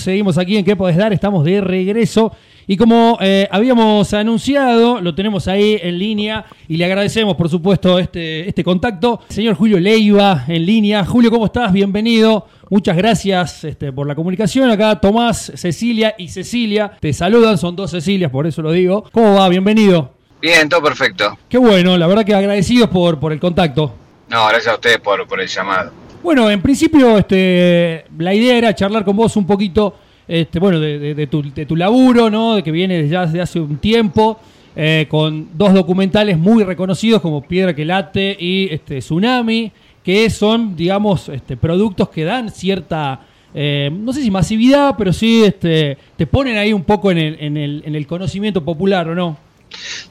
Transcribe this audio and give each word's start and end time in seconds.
seguimos 0.00 0.38
aquí 0.38 0.56
en 0.56 0.64
¿Qué 0.64 0.76
podés 0.76 0.96
dar? 0.96 1.12
Estamos 1.12 1.44
de 1.44 1.60
regreso. 1.60 2.32
Y 2.66 2.76
como 2.76 3.18
eh, 3.20 3.48
habíamos 3.50 4.14
anunciado, 4.14 5.00
lo 5.00 5.14
tenemos 5.14 5.48
ahí 5.48 5.78
en 5.82 5.98
línea 5.98 6.44
y 6.68 6.76
le 6.76 6.84
agradecemos, 6.84 7.34
por 7.34 7.48
supuesto, 7.48 7.98
este, 7.98 8.48
este 8.48 8.62
contacto. 8.62 9.20
Señor 9.28 9.56
Julio 9.56 9.80
Leiva 9.80 10.44
en 10.46 10.64
línea. 10.64 11.04
Julio, 11.04 11.30
¿cómo 11.30 11.46
estás? 11.46 11.72
Bienvenido. 11.72 12.46
Muchas 12.68 12.96
gracias 12.96 13.64
este, 13.64 13.92
por 13.92 14.06
la 14.06 14.14
comunicación. 14.14 14.70
Acá 14.70 15.00
Tomás, 15.00 15.50
Cecilia 15.56 16.14
y 16.16 16.28
Cecilia 16.28 16.92
te 17.00 17.12
saludan. 17.12 17.58
Son 17.58 17.74
dos 17.74 17.90
Cecilias, 17.90 18.30
por 18.30 18.46
eso 18.46 18.62
lo 18.62 18.70
digo. 18.70 19.04
¿Cómo 19.10 19.34
va? 19.34 19.48
Bienvenido. 19.48 20.12
Bien, 20.40 20.68
todo 20.68 20.82
perfecto. 20.82 21.36
Qué 21.48 21.58
bueno, 21.58 21.98
la 21.98 22.06
verdad 22.06 22.24
que 22.24 22.34
agradecidos 22.34 22.88
por, 22.88 23.18
por 23.18 23.32
el 23.32 23.40
contacto. 23.40 23.94
No, 24.28 24.46
gracias 24.46 24.68
a 24.68 24.74
ustedes 24.76 25.00
por, 25.00 25.26
por 25.26 25.40
el 25.40 25.48
llamado. 25.48 25.99
Bueno, 26.22 26.50
en 26.50 26.60
principio 26.60 27.16
este, 27.16 28.04
la 28.18 28.34
idea 28.34 28.56
era 28.56 28.74
charlar 28.74 29.04
con 29.04 29.16
vos 29.16 29.36
un 29.36 29.46
poquito 29.46 29.94
este, 30.28 30.60
bueno, 30.60 30.78
de, 30.78 31.26
tu, 31.26 31.42
de, 31.42 31.66
tu, 31.66 31.74
laburo, 31.74 32.30
¿no? 32.30 32.54
De 32.54 32.62
que 32.62 32.70
viene 32.70 33.08
ya 33.08 33.26
desde 33.26 33.40
hace 33.40 33.58
un 33.58 33.78
tiempo, 33.78 34.38
eh, 34.76 35.06
con 35.08 35.48
dos 35.54 35.74
documentales 35.74 36.38
muy 36.38 36.62
reconocidos 36.62 37.20
como 37.20 37.42
Piedra 37.42 37.74
que 37.74 37.84
late 37.84 38.36
y 38.38 38.68
este, 38.70 38.98
Tsunami, 38.98 39.72
que 40.04 40.30
son, 40.30 40.76
digamos, 40.76 41.28
este, 41.30 41.56
productos 41.56 42.10
que 42.10 42.24
dan 42.24 42.50
cierta, 42.50 43.20
eh, 43.52 43.90
no 43.92 44.12
sé 44.12 44.22
si 44.22 44.30
masividad, 44.30 44.94
pero 44.96 45.12
sí 45.12 45.42
este, 45.42 45.98
te 46.16 46.26
ponen 46.26 46.58
ahí 46.58 46.72
un 46.72 46.84
poco 46.84 47.10
en 47.10 47.18
el, 47.18 47.36
en 47.40 47.56
el, 47.56 47.82
en 47.84 47.94
el 47.96 48.06
conocimiento 48.06 48.62
popular, 48.62 49.08
¿o 49.08 49.14
no? 49.14 49.36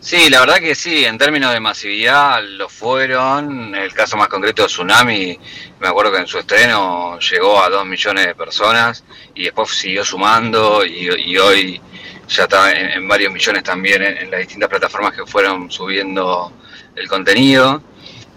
Sí, 0.02 0.30
la 0.30 0.40
verdad 0.40 0.60
que 0.60 0.76
sí, 0.76 1.04
en 1.04 1.18
términos 1.18 1.52
de 1.52 1.60
masividad 1.60 2.42
lo 2.42 2.70
fueron. 2.70 3.76
El 3.76 3.94
caso 3.94 4.16
más 4.16 4.30
concreto 4.30 4.62
de 4.62 4.70
Tsunami, 4.70 5.38
me 5.82 5.88
acuerdo 5.90 6.14
que 6.14 6.20
en 6.20 6.28
su 6.28 6.40
estreno 6.40 7.20
llegó 7.20 7.62
a 7.62 7.70
dos 7.70 7.86
millones 7.86 8.28
de 8.28 8.34
personas 8.34 9.04
y 9.36 9.44
después 9.44 9.70
siguió 9.72 10.06
sumando 10.06 10.86
y, 10.86 11.38
hoy 11.38 11.82
ya 12.30 12.44
está 12.44 12.72
en, 12.72 13.06
varios 13.10 13.34
millones 13.34 13.62
también 13.64 14.02
en, 14.02 14.32
las 14.32 14.40
distintas 14.40 14.70
plataformas 14.70 15.14
que 15.14 15.26
fueron 15.26 15.70
subiendo 15.70 16.54
el 16.96 17.08
contenido. 17.10 17.84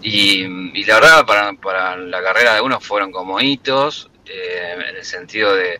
Y, 0.01 0.45
la 0.83 0.95
verdad, 0.95 1.25
para, 1.25 1.53
para, 1.53 1.95
la 1.95 2.21
carrera 2.21 2.55
de 2.55 2.61
uno 2.61 2.81
fueron 2.81 3.09
como 3.09 3.39
hitos, 3.39 4.09
eh, 4.25 4.75
en 4.89 4.97
el 4.97 5.05
sentido 5.05 5.55
de 5.55 5.79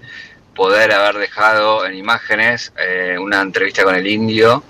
poder 0.56 0.92
haber 0.92 1.16
dejado 1.16 1.86
en 1.86 1.96
imágenes 1.96 2.73
eh, 2.78 3.18
una 3.20 3.42
entrevista 3.42 3.84
con 3.84 3.96
el 3.96 4.06
indio 4.08 4.64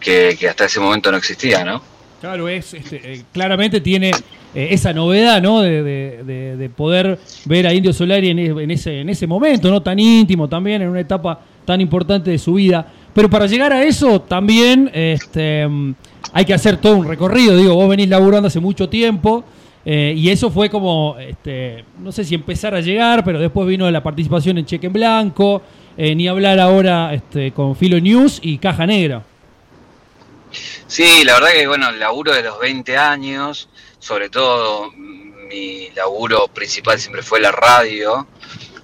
que, 0.00 0.36
hasta 0.48 0.64
ese 0.64 0.80
momento 0.80 1.10
no 1.10 1.18
existía, 1.18 1.64
¿no? 1.64 1.82
Claro, 2.20 2.48
es, 2.48 2.74
este, 2.74 3.00
eh, 3.12 3.22
claramente 3.32 3.80
tiene 3.80 4.10
eh, 4.54 4.68
esa 4.70 4.92
novedad, 4.92 5.40
¿no? 5.40 5.62
De, 5.62 6.70
poder 6.76 7.18
ver 7.44 7.66
a 7.66 7.72
Indio 7.72 7.92
Solari 7.92 8.30
en, 8.30 8.70
ese, 8.70 9.00
en 9.00 9.08
ese 9.08 9.26
momento, 9.26 9.70
¿no? 9.70 9.82
Tan 9.82 9.98
íntimo 9.98 10.48
también, 10.48 10.82
en 10.82 10.88
una 10.88 11.00
etapa 11.00 11.40
tan 11.64 11.80
importante 11.80 12.30
de 12.30 12.38
su 12.38 12.54
vida. 12.54 12.86
Pero 13.14 13.28
para 13.28 13.46
llegar 13.46 13.72
a 13.72 13.82
eso 13.82 14.20
también 14.20 14.90
este, 14.92 15.66
hay 16.32 16.44
que 16.44 16.54
hacer 16.54 16.76
todo 16.76 16.96
un 16.96 17.08
recorrido. 17.08 17.56
Digo, 17.56 17.74
vos 17.74 17.88
venís 17.88 18.08
laburando 18.08 18.48
hace 18.48 18.60
mucho 18.60 18.88
tiempo. 18.88 19.44
Eh, 19.90 20.12
y 20.14 20.28
eso 20.28 20.50
fue 20.50 20.68
como, 20.68 21.16
este, 21.18 21.82
no 22.00 22.12
sé 22.12 22.22
si 22.22 22.34
empezar 22.34 22.74
a 22.74 22.82
llegar, 22.82 23.24
pero 23.24 23.38
después 23.38 23.66
vino 23.66 23.90
la 23.90 24.02
participación 24.02 24.58
en 24.58 24.66
Cheque 24.66 24.88
en 24.88 24.92
Blanco, 24.92 25.62
eh, 25.96 26.14
ni 26.14 26.28
hablar 26.28 26.60
ahora 26.60 27.14
este, 27.14 27.52
con 27.52 27.74
Filo 27.74 27.98
News 27.98 28.38
y 28.42 28.58
Caja 28.58 28.84
Negra. 28.84 29.22
Sí, 30.86 31.24
la 31.24 31.32
verdad 31.32 31.52
que 31.54 31.66
bueno, 31.66 31.88
el 31.88 31.98
laburo 31.98 32.34
de 32.34 32.42
los 32.42 32.60
20 32.60 32.98
años, 32.98 33.70
sobre 33.98 34.28
todo 34.28 34.92
mi 34.92 35.88
laburo 35.96 36.48
principal 36.48 36.98
siempre 36.98 37.22
fue 37.22 37.40
la 37.40 37.50
radio, 37.50 38.26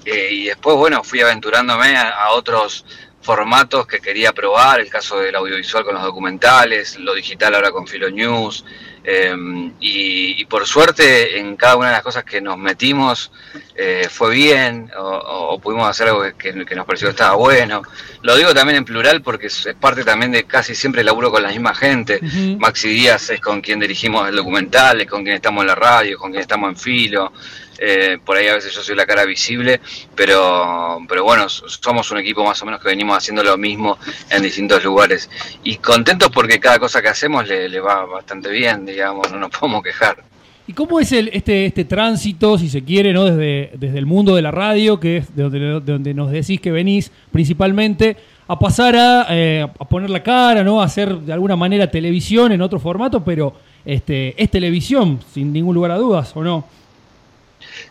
eh, 0.07 0.29
y 0.33 0.45
después 0.45 0.75
bueno, 0.75 1.05
fui 1.05 1.21
aventurándome 1.21 1.99
a 1.99 2.31
otros 2.31 2.87
formatos 3.25 3.87
que 3.87 4.01
quería 4.01 4.33
probar, 4.33 4.81
el 4.81 4.89
caso 4.89 5.19
del 5.19 5.35
audiovisual 5.35 5.85
con 5.85 5.95
los 5.95 6.03
documentales, 6.03 6.99
lo 6.99 7.15
digital 7.15 7.55
ahora 7.55 7.73
con 7.73 7.87
Filo 7.87 8.11
News, 8.11 8.65
Em, 9.07 9.75
y, 9.81 10.47
por 10.47 10.67
suerte 10.67 11.39
en 11.39 11.57
cada 11.57 11.77
una 11.77 11.89
de 11.89 11.93
las 11.93 12.03
cosas 12.03 12.25
que 12.25 12.41
nos 12.41 12.57
metimos 12.57 13.31
eh, 13.75 14.09
fue 14.11 14.35
bien 14.35 14.91
o, 14.97 15.44
pudimos 15.59 15.89
hacer 15.89 16.09
algo 16.09 16.23
que, 16.37 16.53
nos 16.53 16.87
pareció 16.87 17.09
que 17.09 17.13
estaba 17.13 17.35
bueno. 17.37 17.83
Lo 18.23 18.37
digo 18.37 18.55
también 18.55 18.79
en 18.79 18.85
plural 18.85 19.23
porque 19.23 19.47
es, 19.47 19.69
parte 19.81 20.05
también 20.05 20.33
de 20.33 20.45
casi 20.45 20.75
siempre 20.75 21.01
el 21.01 21.07
laburo 21.07 21.31
con 21.31 21.43
la 21.43 21.51
misma 21.51 21.75
gente. 21.75 22.21
Maxi 22.59 22.89
Díaz 22.89 23.31
es 23.31 23.41
con 23.41 23.61
quien 23.61 23.81
dirigimos 23.81 24.29
el 24.29 24.37
documental, 24.37 25.01
es 25.01 25.09
con 25.09 25.23
quien 25.23 25.37
estamos 25.37 25.63
en 25.63 25.69
la 25.69 25.75
radio, 25.75 26.19
con 26.19 26.31
quien 26.31 26.43
estamos 26.43 26.71
en 26.71 26.77
filo. 26.77 27.33
Eh, 27.79 28.19
por 28.25 28.37
ahí 28.37 28.47
a 28.49 28.55
veces 28.55 28.73
yo 28.73 28.83
soy 28.83 28.95
la 28.95 29.07
cara 29.07 29.25
visible, 29.25 29.81
pero, 30.15 31.01
pero 31.09 31.25
bueno, 31.25 31.49
somos 31.49 32.11
un 32.11 32.19
equipo 32.19 32.45
más 32.45 32.61
o 32.63 32.67
menos 32.67 32.81
que 32.81 32.89
venimos 32.89 33.17
haciendo 33.17 33.43
lo 33.43 33.57
mismo 33.57 33.99
en 34.31 34.43
distintos 34.43 34.83
lugares. 34.85 35.29
Y 35.63 35.77
contentos 35.77 36.31
porque 36.31 36.61
cada 36.61 36.79
cosa 36.79 37.03
que 37.03 37.09
hacemos 37.09 37.47
le, 37.47 37.81
va 37.81 38.05
bastante 38.05 38.51
bien, 38.51 38.87
digamos, 38.87 39.31
no 39.31 39.39
nos 39.39 39.51
podemos 39.51 39.83
quejar. 39.83 40.23
¿Y 40.67 40.73
cómo 40.73 40.99
es 40.99 41.13
el, 41.13 41.29
este, 41.35 41.67
este 41.67 41.85
tránsito, 41.85 42.57
si 42.57 42.71
se 42.71 42.83
quiere, 42.83 43.13
¿no? 43.13 43.25
desde, 43.25 43.71
desde 43.75 43.99
el 43.99 44.07
mundo 44.07 44.35
de 44.35 44.41
la 44.41 44.51
radio, 44.51 44.99
que 44.99 45.19
es 45.19 45.37
de 45.37 45.43
donde, 45.81 46.15
nos 46.15 46.31
decís 46.31 46.59
que 46.59 46.73
venís 46.73 47.11
principalmente, 47.31 48.17
a 48.49 48.59
pasar 48.59 48.97
a, 48.97 49.27
eh, 49.29 49.63
a, 49.63 49.85
poner 49.85 50.09
la 50.09 50.23
cara, 50.23 50.65
¿no? 50.65 50.81
a 50.81 50.85
hacer 50.85 51.17
de 51.19 51.35
alguna 51.35 51.57
manera 51.57 51.91
televisión 51.91 52.53
en 52.53 52.63
otro 52.63 52.81
formato, 52.81 53.23
pero 53.23 53.55
este, 53.85 54.43
es 54.43 54.51
televisión, 54.51 55.21
sin 55.35 55.53
ningún 55.53 55.75
lugar 55.75 55.91
a 55.91 55.99
dudas, 55.99 56.33
¿o 56.35 56.43
no? 56.43 56.67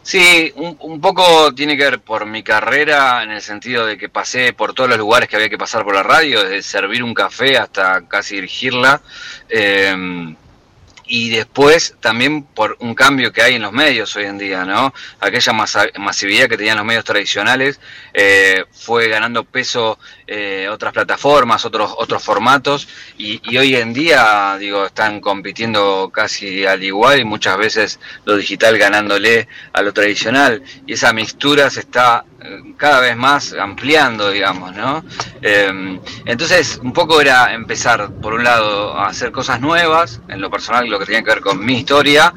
Sí, 0.02 0.52
un, 0.56 1.00
poco 1.00 1.54
tiene 1.54 1.78
que 1.78 1.84
ver 1.84 2.00
por 2.00 2.26
mi 2.26 2.42
carrera 2.42 3.24
en 3.24 3.32
el 3.32 3.42
sentido 3.42 3.86
de 3.86 3.98
que 3.98 4.10
pasé 4.10 4.52
por 4.54 4.74
todos 4.74 4.90
los 4.90 4.98
lugares 4.98 5.30
que 5.30 5.36
había 5.36 5.50
que 5.50 5.58
pasar 5.58 5.84
por 5.84 5.94
la 5.94 6.04
radio, 6.04 6.44
desde 6.44 6.62
servir 6.62 7.04
un 7.04 7.14
café 7.14 7.58
hasta 7.58 8.08
casi 8.08 8.36
dirigirla. 8.36 9.02
Eh, 9.50 10.36
y 11.16 11.30
después 11.30 11.96
también 12.00 12.42
por 12.42 12.76
un 12.80 12.96
cambio 12.96 13.32
que 13.32 13.44
hay 13.44 13.54
en 13.54 13.62
los 13.62 13.72
medios 13.72 14.16
hoy 14.16 14.24
en 14.24 14.40
día, 14.40 14.66
¿no? 14.66 14.92
Aquella 15.20 15.54
masividad 15.54 16.50
que 16.50 16.58
tenían 16.58 16.78
los 16.78 16.88
medios 16.88 17.04
tradicionales 17.04 17.80
eh, 18.16 18.66
fue 18.72 19.10
ganando 19.10 19.44
peso 19.44 20.00
eh, 20.28 20.68
otras 20.72 20.94
plataformas, 20.94 21.66
otros 21.66 21.94
otros 21.98 22.24
formatos 22.24 22.88
y, 23.18 23.58
hoy 23.58 23.76
en 23.76 23.94
día, 23.94 24.58
digo, 24.60 24.86
están 24.86 25.20
compitiendo 25.20 26.10
casi 26.14 26.66
al 26.66 26.84
igual 26.84 27.20
y 27.20 27.26
muchas 27.26 27.58
veces 27.58 28.00
lo 28.26 28.38
digital 28.38 28.78
ganándole 28.78 29.48
a 29.74 29.82
lo 29.82 29.94
tradicional 29.94 30.64
y 30.86 30.94
esa 30.94 31.14
mixtura 31.14 31.70
se 31.70 31.82
está 31.82 32.26
eh, 32.42 32.74
cada 32.78 33.00
vez 33.00 33.16
más 33.18 33.54
ampliando, 33.54 34.32
digamos, 34.32 34.76
¿no? 34.76 35.04
entonces, 36.26 36.80
un 36.82 36.94
poco 36.94 37.20
era 37.20 37.54
empezar, 37.54 38.10
por 38.22 38.34
un 38.34 38.44
lado, 38.44 38.98
a 38.98 39.08
hacer 39.08 39.32
cosas 39.32 39.60
nuevas, 39.60 40.22
en 40.30 40.42
lo 40.42 40.50
personal, 40.50 40.88
lo 40.88 41.00
que 41.00 41.06
tenía 41.06 41.22
que 41.22 41.30
ver 41.30 41.42
con 41.42 41.64
mi 41.64 41.80
historia, 41.80 42.34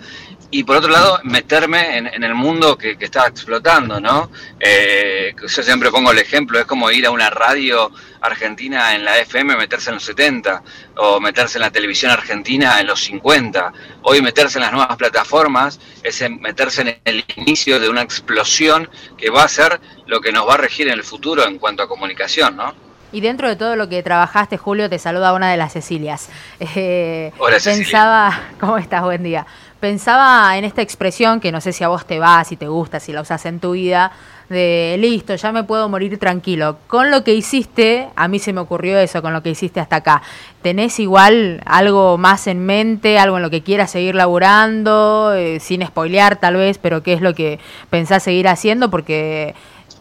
y 0.50 0.64
por 0.64 0.76
otro 0.76 0.90
lado 0.90 1.20
meterme 1.24 1.98
en, 1.98 2.22
el 2.22 2.34
mundo 2.34 2.76
que, 2.76 2.96
que, 2.96 3.06
estaba 3.06 3.28
explotando, 3.28 4.00
¿no? 4.00 4.30
Eh, 4.60 5.34
yo 5.40 5.62
siempre 5.62 5.90
pongo 5.90 6.12
el 6.12 6.18
ejemplo, 6.18 6.58
es 6.58 6.66
como 6.66 6.90
ir 6.90 7.06
a 7.06 7.10
una 7.10 7.30
radio 7.30 7.90
argentina 8.20 8.94
en 8.94 9.04
la 9.04 9.18
FM, 9.18 9.56
meterse 9.56 9.90
en 9.90 9.94
los 9.94 10.04
70, 10.04 10.62
o 10.96 11.20
meterse 11.20 11.58
en 11.58 11.62
la 11.62 11.70
televisión 11.70 12.10
argentina 12.10 12.80
en 12.80 12.86
los 12.86 13.00
50. 13.04 13.72
Hoy 14.02 14.22
meterse 14.22 14.58
en 14.58 14.62
las 14.62 14.72
nuevas 14.72 14.96
plataformas 14.96 15.80
es 16.02 16.22
meterse 16.30 16.82
en 16.82 16.98
el 17.04 17.24
inicio 17.36 17.80
de 17.80 17.88
una 17.88 18.02
explosión 18.02 18.88
que 19.16 19.30
va 19.30 19.44
a 19.44 19.48
ser 19.48 19.80
lo 20.06 20.20
que 20.20 20.32
nos 20.32 20.48
va 20.48 20.54
a 20.54 20.58
regir 20.58 20.88
en 20.88 20.94
el 20.94 21.04
futuro 21.04 21.46
en 21.46 21.58
cuanto 21.58 21.82
a 21.82 21.88
comunicación, 21.88 22.56
¿no? 22.56 22.86
Y 23.12 23.20
dentro 23.20 23.48
de 23.48 23.56
todo 23.56 23.76
lo 23.76 23.88
que 23.88 24.02
trabajaste, 24.02 24.58
Julio, 24.58 24.90
te 24.90 24.98
saluda 24.98 25.32
una 25.32 25.50
de 25.50 25.56
las 25.56 25.72
Cecilias. 25.72 26.28
Eh, 26.78 27.32
Hola, 27.38 27.58
pensaba, 27.62 28.40
¿cómo 28.60 28.76
estás? 28.76 29.02
Buen 29.02 29.22
día. 29.22 29.46
Pensaba 29.80 30.56
en 30.56 30.64
esta 30.64 30.80
expresión 30.80 31.38
que 31.38 31.52
no 31.52 31.60
sé 31.60 31.72
si 31.72 31.84
a 31.84 31.88
vos 31.88 32.06
te 32.06 32.18
va, 32.18 32.42
si 32.44 32.56
te 32.56 32.66
gusta, 32.66 32.98
si 32.98 33.12
la 33.12 33.20
usas 33.20 33.44
en 33.44 33.60
tu 33.60 33.72
vida, 33.72 34.10
de 34.48 34.96
listo, 34.98 35.34
ya 35.34 35.52
me 35.52 35.64
puedo 35.64 35.88
morir 35.88 36.18
tranquilo. 36.18 36.78
Con 36.86 37.10
lo 37.10 37.24
que 37.24 37.34
hiciste, 37.34 38.08
a 38.16 38.26
mí 38.26 38.38
se 38.38 38.52
me 38.52 38.60
ocurrió 38.60 38.98
eso, 38.98 39.20
con 39.20 39.32
lo 39.32 39.42
que 39.42 39.50
hiciste 39.50 39.80
hasta 39.80 39.96
acá. 39.96 40.22
¿Tenés 40.62 40.98
igual 40.98 41.60
algo 41.66 42.16
más 42.16 42.46
en 42.46 42.64
mente, 42.64 43.18
algo 43.18 43.36
en 43.36 43.42
lo 43.42 43.50
que 43.50 43.62
quieras 43.62 43.90
seguir 43.90 44.14
laburando, 44.14 45.34
eh, 45.34 45.60
sin 45.60 45.84
spoilear 45.86 46.36
tal 46.36 46.56
vez, 46.56 46.78
pero 46.78 47.02
qué 47.02 47.12
es 47.12 47.20
lo 47.20 47.34
que 47.34 47.58
pensás 47.90 48.22
seguir 48.22 48.48
haciendo? 48.48 48.90
Porque 48.90 49.54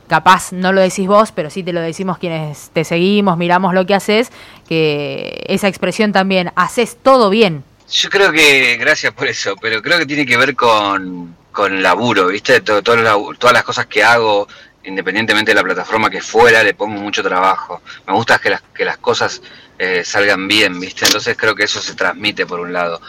capaz 0.08 0.54
no 0.54 0.72
lo 0.72 0.82
decís 0.82 1.08
vos, 1.08 1.32
pero 1.32 1.50
sí 1.50 1.64
te 1.64 1.74
lo 1.74 1.82
decimos 1.82 2.18
quienes 2.18 2.70
te 2.70 2.84
seguimos, 2.84 3.38
miramos 3.38 3.74
lo 3.74 3.86
que 3.86 3.96
haces, 3.96 4.32
que 4.70 5.44
esa 5.48 5.68
expresión 5.68 6.12
también, 6.12 6.52
haces 6.56 6.98
todo 7.02 7.30
bien. 7.30 7.64
Yo 7.90 8.10
creo 8.10 8.32
que, 8.32 8.78
gracias 8.78 9.14
por 9.14 9.28
eso, 9.28 9.56
pero 9.62 9.82
creo 9.82 10.00
que 10.00 10.06
tiene 10.06 10.26
que 10.26 10.38
ver 10.38 10.56
con, 10.56 11.36
con 11.52 11.84
laburo, 11.84 12.28
¿viste? 12.28 12.62
Todo, 12.62 12.82
todas 12.82 13.54
las 13.54 13.64
cosas 13.64 13.86
que 13.86 14.04
hago, 14.04 14.48
independientemente 14.84 15.52
de 15.52 15.56
la 15.56 15.64
plataforma 15.64 16.10
que 16.10 16.22
fuera, 16.22 16.64
le 16.64 16.74
pongo 16.74 17.00
mucho 17.00 17.22
trabajo. 17.22 17.82
Me 18.08 18.14
gusta 18.14 18.40
que 18.40 18.50
las, 18.50 18.62
que 18.74 18.86
las 18.86 18.98
cosas 18.98 19.42
eh, 19.78 20.04
salgan 20.04 20.48
bien, 20.48 20.80
¿viste? 20.80 21.06
Entonces 21.06 21.38
creo 21.38 21.54
que 21.54 21.64
eso 21.64 21.82
se 21.82 21.94
transmite 21.94 22.46
por 22.46 22.60
un 22.60 22.74
lado. 22.74 23.02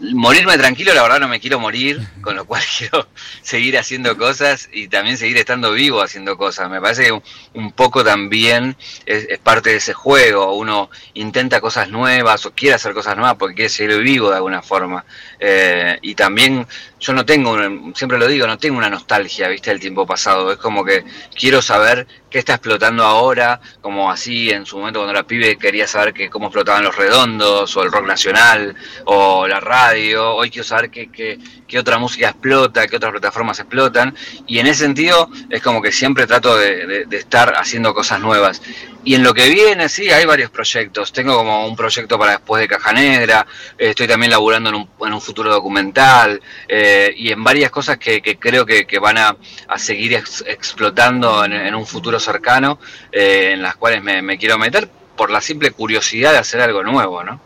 Morirme 0.00 0.58
tranquilo, 0.58 0.92
la 0.94 1.02
verdad 1.02 1.20
no 1.20 1.28
me 1.28 1.40
quiero 1.40 1.58
morir, 1.58 2.00
con 2.20 2.36
lo 2.36 2.44
cual 2.44 2.62
quiero 2.78 3.08
seguir 3.42 3.78
haciendo 3.78 4.16
cosas 4.16 4.68
y 4.72 4.88
también 4.88 5.16
seguir 5.16 5.38
estando 5.38 5.72
vivo 5.72 6.02
haciendo 6.02 6.36
cosas. 6.36 6.70
Me 6.70 6.80
parece 6.80 7.04
que 7.04 7.22
un 7.54 7.72
poco 7.72 8.04
también 8.04 8.76
es, 9.06 9.38
parte 9.38 9.70
de 9.70 9.76
ese 9.76 9.94
juego. 9.94 10.54
Uno 10.54 10.90
intenta 11.14 11.60
cosas 11.60 11.88
nuevas 11.88 12.44
o 12.46 12.52
quiere 12.52 12.74
hacer 12.74 12.94
cosas 12.94 13.16
nuevas 13.16 13.36
porque 13.36 13.54
quiere 13.54 13.68
seguir 13.68 13.98
vivo 14.00 14.30
de 14.30 14.36
alguna 14.36 14.62
forma. 14.62 15.04
Eh, 15.38 15.98
y 16.02 16.14
también 16.14 16.66
yo 16.98 17.12
no 17.12 17.26
tengo, 17.26 17.56
siempre 17.94 18.18
lo 18.18 18.26
digo, 18.26 18.46
no 18.46 18.56
tengo 18.58 18.78
una 18.78 18.88
nostalgia, 18.88 19.48
viste, 19.48 19.70
del 19.70 19.80
tiempo 19.80 20.06
pasado. 20.06 20.52
Es 20.52 20.58
como 20.58 20.84
que 20.84 21.04
quiero 21.34 21.60
saber 21.60 22.06
qué 22.30 22.38
está 22.38 22.54
explotando 22.54 23.04
ahora, 23.04 23.60
como 23.82 24.10
así 24.10 24.50
en 24.50 24.64
su 24.64 24.78
momento 24.78 25.00
cuando 25.00 25.12
era 25.12 25.26
pibe 25.26 25.58
quería 25.58 25.86
saber 25.86 26.14
que, 26.14 26.30
cómo 26.30 26.46
explotaban 26.46 26.84
los 26.84 26.96
redondos, 26.96 27.76
o 27.76 27.82
el 27.82 27.92
rock 27.92 28.06
nacional, 28.06 28.74
o 29.04 29.46
la 29.46 29.60
radio. 29.60 30.34
Hoy 30.36 30.50
quiero 30.50 30.64
saber 30.64 30.90
qué, 30.90 31.10
qué, 31.10 31.38
qué 31.66 31.78
otra 31.78 31.98
música 31.98 32.28
explota, 32.28 32.86
qué 32.86 32.96
otras 32.96 33.12
plataformas 33.12 33.58
explotan. 33.58 34.14
Y 34.46 34.58
en 34.58 34.66
ese 34.66 34.84
sentido 34.84 35.28
es 35.50 35.62
como 35.62 35.82
que 35.82 35.92
siempre 35.92 36.26
trato 36.26 36.56
de, 36.56 37.06
estar 37.10 37.54
haciendo 37.56 37.94
cosas 37.94 38.20
nuevas. 38.20 38.62
Y 39.04 39.14
en 39.14 39.22
lo 39.22 39.34
que 39.34 39.48
viene, 39.48 39.88
sí, 39.88 40.10
hay 40.10 40.24
varios 40.24 40.50
proyectos. 40.50 41.12
Tengo 41.12 41.36
como 41.36 41.68
un 41.68 41.76
proyecto 41.76 42.18
para 42.18 42.32
después 42.32 42.60
de 42.60 42.66
Caja 42.66 42.92
Negra, 42.92 43.46
eh, 43.78 43.90
estoy 43.90 44.08
también 44.08 44.32
laburando 44.32 44.70
en 44.70 44.74
un, 44.74 44.88
en 45.00 45.12
un 45.12 45.20
futuro 45.20 45.52
documental 45.52 46.40
eh, 46.66 47.14
y 47.16 47.30
en 47.30 47.44
varias 47.44 47.70
cosas 47.70 47.98
que, 47.98 48.20
creo 48.38 48.66
que, 48.66 48.98
van 48.98 49.18
a, 49.18 49.36
seguir 49.76 50.14
explotando 50.14 51.44
en, 51.44 51.74
un 51.74 51.86
futuro 51.86 52.18
cercano, 52.18 52.80
eh, 53.12 53.50
en 53.52 53.62
las 53.62 53.76
cuales 53.76 54.02
me, 54.02 54.38
quiero 54.38 54.58
meter 54.58 54.88
por 55.16 55.30
la 55.30 55.40
simple 55.40 55.70
curiosidad 55.70 56.32
de 56.32 56.38
hacer 56.38 56.60
algo 56.60 56.82
nuevo, 56.82 57.22
¿no? 57.22 57.40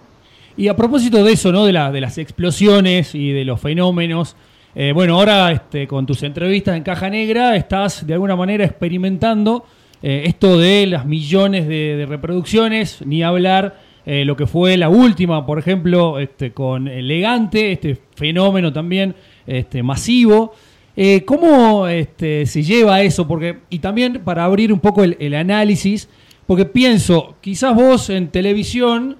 Y 0.56 0.68
a 0.68 0.76
propósito 0.76 1.24
de 1.24 1.32
eso, 1.32 1.52
¿no? 1.52 1.64
De, 1.64 1.72
la, 1.72 1.90
de 1.92 2.00
las 2.00 2.18
explosiones 2.18 3.14
y 3.14 3.32
de 3.32 3.44
los 3.44 3.60
fenómenos, 3.60 4.36
bueno, 4.94 5.14
ahora 5.14 5.50
este, 5.50 5.88
con 5.88 6.06
tus 6.06 6.22
entrevistas 6.22 6.76
en 6.76 6.84
Caja 6.84 7.10
Negra 7.10 7.56
estás 7.56 8.06
de 8.06 8.14
alguna 8.14 8.36
manera 8.36 8.64
experimentando 8.64 9.64
eh, 10.02 10.22
esto 10.26 10.58
de 10.58 10.86
las 10.86 11.04
millones 11.04 11.68
de, 11.68 12.06
reproducciones, 12.08 13.04
ni 13.04 13.22
hablar 13.22 13.78
eh, 14.06 14.24
lo 14.24 14.34
que 14.34 14.46
fue 14.46 14.76
la 14.78 14.88
última, 14.88 15.44
por 15.44 15.58
ejemplo, 15.58 16.18
este, 16.18 16.52
con 16.52 16.88
Elegante, 16.88 17.72
este 17.72 17.98
fenómeno 18.14 18.72
también 18.72 19.14
este, 19.46 19.82
masivo. 19.82 20.54
Eh, 20.96 21.24
¿Cómo 21.26 21.86
este, 21.86 22.46
se 22.46 22.62
lleva 22.62 23.02
eso? 23.02 23.28
Porque, 23.28 23.58
y 23.68 23.78
también 23.78 24.22
para 24.24 24.44
abrir 24.44 24.72
un 24.72 24.80
poco 24.80 25.04
el, 25.04 25.34
análisis, 25.34 26.08
porque 26.46 26.64
pienso, 26.64 27.36
quizás 27.42 27.74
vos 27.74 28.08
en 28.08 28.28
televisión, 28.28 29.16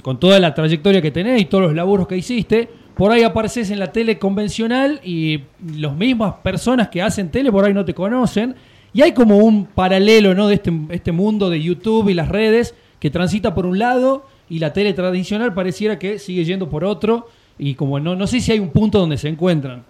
con 0.00 0.18
toda 0.18 0.38
la 0.40 0.54
trayectoria 0.54 1.02
que 1.02 1.10
tenés 1.10 1.42
y 1.42 1.44
todos 1.44 1.64
los 1.64 1.74
laburos 1.74 2.08
que 2.08 2.16
hiciste, 2.16 2.68
por 2.94 3.10
ahí 3.10 3.22
apareces 3.22 3.70
en 3.70 3.78
la 3.78 3.92
tele 3.92 4.18
convencional 4.18 5.00
y 5.04 5.40
las 5.76 5.94
mismas 5.94 6.34
personas 6.42 6.88
que 6.88 7.02
hacen 7.02 7.30
tele 7.30 7.50
por 7.52 7.64
ahí 7.64 7.74
no 7.74 7.84
te 7.84 7.94
conocen 7.94 8.54
y 8.94 9.02
hay 9.02 9.12
como 9.12 9.38
un 9.38 9.66
paralelo 9.66 10.34
¿no? 10.34 10.48
de 10.48 10.54
este, 10.54 10.72
este 10.90 11.12
mundo 11.12 11.50
de 11.50 11.62
YouTube 11.62 12.08
y 12.08 12.14
las 12.14 12.28
redes 12.28 12.74
que 13.00 13.10
transita 13.10 13.54
por 13.54 13.66
un 13.66 13.78
lado 13.78 14.26
y 14.48 14.58
la 14.58 14.72
tele 14.72 14.92
tradicional 14.92 15.54
pareciera 15.54 15.98
que 15.98 16.18
sigue 16.18 16.44
yendo 16.44 16.68
por 16.68 16.84
otro 16.84 17.28
y 17.58 17.74
como 17.74 17.98
no, 18.00 18.14
no 18.14 18.26
sé 18.26 18.40
si 18.40 18.52
hay 18.52 18.60
un 18.60 18.70
punto 18.70 18.98
donde 18.98 19.18
se 19.18 19.28
encuentran. 19.28 19.84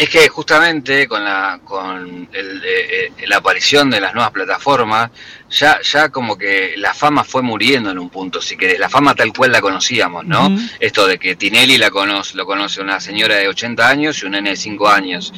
Es 0.00 0.08
que 0.08 0.26
justamente 0.30 1.06
con 1.06 1.22
la 1.22 1.60
con 1.62 2.26
el, 2.32 2.62
eh, 2.64 3.12
la 3.26 3.36
aparición 3.36 3.90
de 3.90 4.00
las 4.00 4.14
nuevas 4.14 4.32
plataformas, 4.32 5.10
ya, 5.50 5.78
ya 5.82 6.08
como 6.08 6.38
que 6.38 6.72
la 6.78 6.94
fama 6.94 7.22
fue 7.22 7.42
muriendo 7.42 7.90
en 7.90 7.98
un 7.98 8.08
punto, 8.08 8.40
si 8.40 8.56
querés, 8.56 8.78
la 8.78 8.88
fama 8.88 9.14
tal 9.14 9.30
cual 9.30 9.52
la 9.52 9.60
conocíamos, 9.60 10.24
¿no? 10.24 10.56
Esto 10.78 11.06
de 11.06 11.18
que 11.18 11.36
Tinelli 11.36 11.76
la 11.76 11.90
conoce, 11.90 12.34
lo 12.34 12.46
conoce 12.46 12.80
una 12.80 12.98
señora 12.98 13.36
de 13.36 13.48
80 13.48 13.86
años 13.86 14.22
y 14.22 14.24
un 14.24 14.32
nene 14.32 14.50
de 14.50 14.56
5 14.56 14.88
años. 14.88 15.34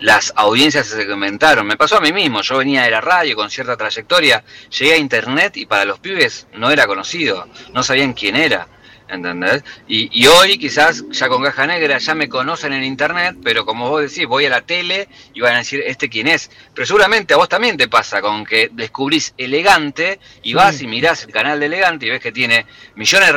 Las 0.00 0.32
audiencias 0.34 0.86
se 0.86 0.96
segmentaron, 0.96 1.66
me 1.66 1.76
pasó 1.76 1.98
a 1.98 2.00
mí 2.00 2.10
mismo, 2.10 2.40
yo 2.40 2.56
venía 2.56 2.84
de 2.84 2.92
la 2.92 3.02
radio 3.02 3.36
con 3.36 3.50
cierta 3.50 3.76
trayectoria, 3.76 4.42
llegué 4.78 4.94
a 4.94 4.96
internet 4.96 5.58
y 5.58 5.66
para 5.66 5.84
los 5.84 5.98
pibes 5.98 6.46
no 6.54 6.70
era 6.70 6.86
conocido, 6.86 7.46
no 7.74 7.82
sabían 7.82 8.14
quién 8.14 8.36
era. 8.36 8.66
¿Entendés? 9.08 9.64
Y, 9.88 10.26
hoy 10.26 10.58
quizás 10.58 11.04
ya 11.10 11.28
con 11.28 11.42
caja 11.42 11.66
negra 11.66 11.98
ya 11.98 12.14
me 12.14 12.28
conocen 12.28 12.72
en 12.72 12.84
internet, 12.84 13.36
pero 13.42 13.64
como 13.64 13.88
vos 13.88 14.02
decís, 14.02 14.26
voy 14.26 14.46
a 14.46 14.50
la 14.50 14.62
tele 14.62 15.08
y 15.34 15.40
van 15.40 15.54
a 15.54 15.58
decir, 15.58 15.82
¿este 15.86 16.08
quién 16.08 16.26
es? 16.26 16.50
Pero 16.74 16.86
seguramente 16.86 17.34
a 17.34 17.36
vos 17.36 17.48
también 17.48 17.76
te 17.76 17.88
pasa 17.88 18.20
con 18.20 18.44
que 18.44 18.70
descubrís 18.72 19.34
Elegante 19.38 20.18
y 20.42 20.54
vas 20.54 20.80
y 20.82 20.86
mirás 20.86 21.24
el 21.24 21.32
canal 21.32 21.60
de 21.60 21.66
Elegante 21.66 22.06
y 22.06 22.10
ves 22.10 22.20
que 22.20 22.32
tiene 22.32 22.66
millones 22.94 23.32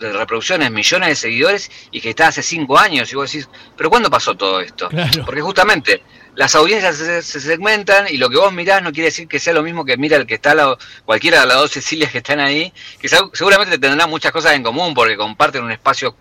de, 0.00 0.12
reproducciones, 0.12 0.70
millones 0.70 1.08
de 1.08 1.16
seguidores 1.16 1.70
y 1.90 2.00
que 2.00 2.10
está 2.10 2.28
hace 2.28 2.42
cinco 2.42 2.78
años 2.78 3.12
y 3.12 3.16
vos 3.16 3.30
decís, 3.30 3.48
¿pero 3.76 3.90
cuándo 3.90 4.10
pasó 4.10 4.34
todo 4.34 4.60
esto? 4.60 4.88
Porque 5.24 5.40
justamente 5.40 6.02
las 6.36 6.54
audiencias 6.54 6.96
se, 6.96 7.22
segmentan 7.22 8.06
y 8.08 8.16
lo 8.16 8.28
que 8.28 8.36
vos 8.36 8.52
mirás 8.52 8.82
no 8.82 8.92
quiere 8.92 9.06
decir 9.06 9.28
que 9.28 9.38
sea 9.38 9.52
lo 9.52 9.62
mismo 9.62 9.84
que 9.84 9.96
mira 9.96 10.16
el 10.16 10.26
que 10.26 10.34
está 10.34 10.52
a 10.52 10.54
la, 10.54 10.78
cualquiera 11.04 11.40
de 11.40 11.46
las 11.46 11.56
dos 11.56 11.72
Cecilias 11.72 12.10
que 12.10 12.18
están 12.18 12.40
ahí, 12.40 12.72
que 13.00 13.08
seguramente 13.08 13.78
tendrán 13.78 14.10
muchas 14.10 14.32
cosas 14.32 14.54
en 14.54 14.62
común 14.62 14.94
porque 14.94 15.16
comparten 15.16 15.64
un 15.64 15.72
espacio 15.72 16.16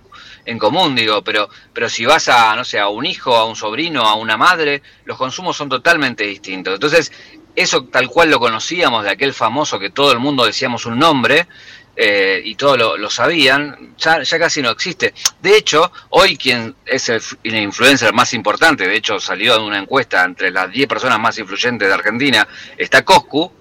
en 0.45 0.59
común, 0.59 0.95
digo, 0.95 1.23
pero, 1.23 1.49
pero 1.73 1.89
si 1.89 2.05
vas 2.05 2.27
a, 2.27 2.55
no 2.55 2.65
sé, 2.65 2.79
a 2.79 2.89
un 2.89 3.05
hijo, 3.05 3.35
a 3.35 3.45
un 3.45 3.55
sobrino, 3.55 4.01
a 4.03 4.15
una 4.15 4.37
madre, 4.37 4.81
los 5.05 5.17
consumos 5.17 5.55
son 5.55 5.69
totalmente 5.69 6.25
distintos. 6.25 6.73
Entonces, 6.73 7.11
eso 7.55 7.85
tal 7.85 8.09
cual 8.09 8.29
lo 8.29 8.39
conocíamos 8.39 9.03
de 9.03 9.11
aquel 9.11 9.33
famoso 9.33 9.79
que 9.79 9.89
todo 9.89 10.11
el 10.11 10.19
mundo 10.19 10.45
decíamos 10.45 10.85
un 10.85 10.99
nombre, 10.99 11.47
eh, 11.95 12.41
y 12.43 12.55
todos 12.55 12.99
lo, 12.99 13.09
sabían, 13.09 13.93
ya, 13.97 14.23
ya, 14.23 14.39
casi 14.39 14.61
no 14.61 14.71
existe. 14.71 15.13
De 15.41 15.55
hecho, 15.55 15.91
hoy 16.09 16.37
quien 16.37 16.75
es 16.85 17.09
el, 17.09 17.21
influencer 17.43 18.13
más 18.13 18.33
importante, 18.33 18.87
de 18.87 18.95
hecho 18.95 19.19
salió 19.19 19.55
en 19.57 19.61
una 19.61 19.77
encuesta 19.77 20.23
entre 20.23 20.49
las 20.49 20.71
10 20.71 20.87
personas 20.87 21.19
más 21.19 21.37
influyentes 21.37 21.87
de 21.87 21.93
Argentina, 21.93 22.47
está 22.77 23.03
Coscu. 23.03 23.51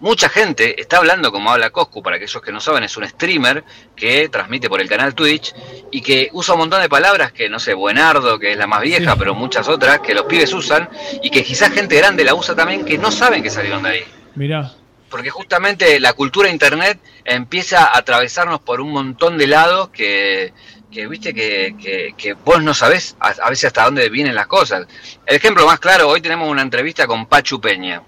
Mucha 0.00 0.28
gente 0.28 0.80
está 0.80 0.96
hablando 0.96 1.30
como 1.30 1.50
habla 1.52 1.70
Coscu, 1.70 2.02
para 2.02 2.16
aquellos 2.16 2.42
que 2.42 2.52
no 2.52 2.60
saben, 2.60 2.82
es 2.82 2.96
un 2.96 3.08
streamer 3.08 3.64
que 3.94 4.28
transmite 4.28 4.68
por 4.68 4.80
el 4.80 4.88
canal 4.88 5.14
Twitch 5.14 5.54
y 5.92 6.02
que 6.02 6.28
usa 6.32 6.54
un 6.54 6.60
montón 6.60 6.82
de 6.82 6.88
palabras 6.88 7.32
que, 7.32 7.48
no 7.48 7.60
sé, 7.60 7.72
Buenardo, 7.72 8.38
que 8.38 8.52
es 8.52 8.58
la 8.58 8.66
más 8.66 8.82
vieja, 8.82 9.16
pero 9.16 9.34
muchas 9.34 9.68
otras 9.68 10.00
que 10.00 10.12
los 10.12 10.24
pibes 10.24 10.52
usan 10.52 10.90
y 11.22 11.30
que 11.30 11.44
quizás 11.44 11.72
gente 11.72 11.96
grande 11.96 12.24
la 12.24 12.34
usa 12.34 12.54
también 12.56 12.84
que 12.84 12.98
no 12.98 13.12
saben 13.12 13.42
que 13.42 13.50
salieron 13.50 13.84
de 13.84 13.88
ahí. 13.88 14.04
Mirá 14.34 14.72
porque 15.12 15.28
justamente 15.28 16.00
la 16.00 16.14
cultura 16.14 16.48
internet 16.48 16.98
empieza 17.26 17.84
a 17.84 17.98
atravesarnos 17.98 18.60
por 18.60 18.80
un 18.80 18.92
montón 18.92 19.36
de 19.36 19.46
lados 19.46 19.90
que, 19.90 20.54
viste 20.90 21.34
que, 21.34 22.14
que, 22.16 22.32
vos 22.32 22.62
no 22.62 22.72
sabés 22.72 23.14
a, 23.20 23.50
veces 23.50 23.66
hasta 23.66 23.84
dónde 23.84 24.08
vienen 24.08 24.34
las 24.34 24.46
cosas. 24.46 24.86
El 25.26 25.36
ejemplo 25.36 25.66
más 25.66 25.80
claro, 25.80 26.08
hoy 26.08 26.22
tenemos 26.22 26.48
una 26.48 26.62
entrevista 26.62 27.06
con 27.06 27.26
Pachu 27.26 27.60
Peña. 27.60 28.02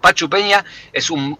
Pachu 0.00 0.28
Peña 0.28 0.64
es 0.92 1.08
un, 1.08 1.38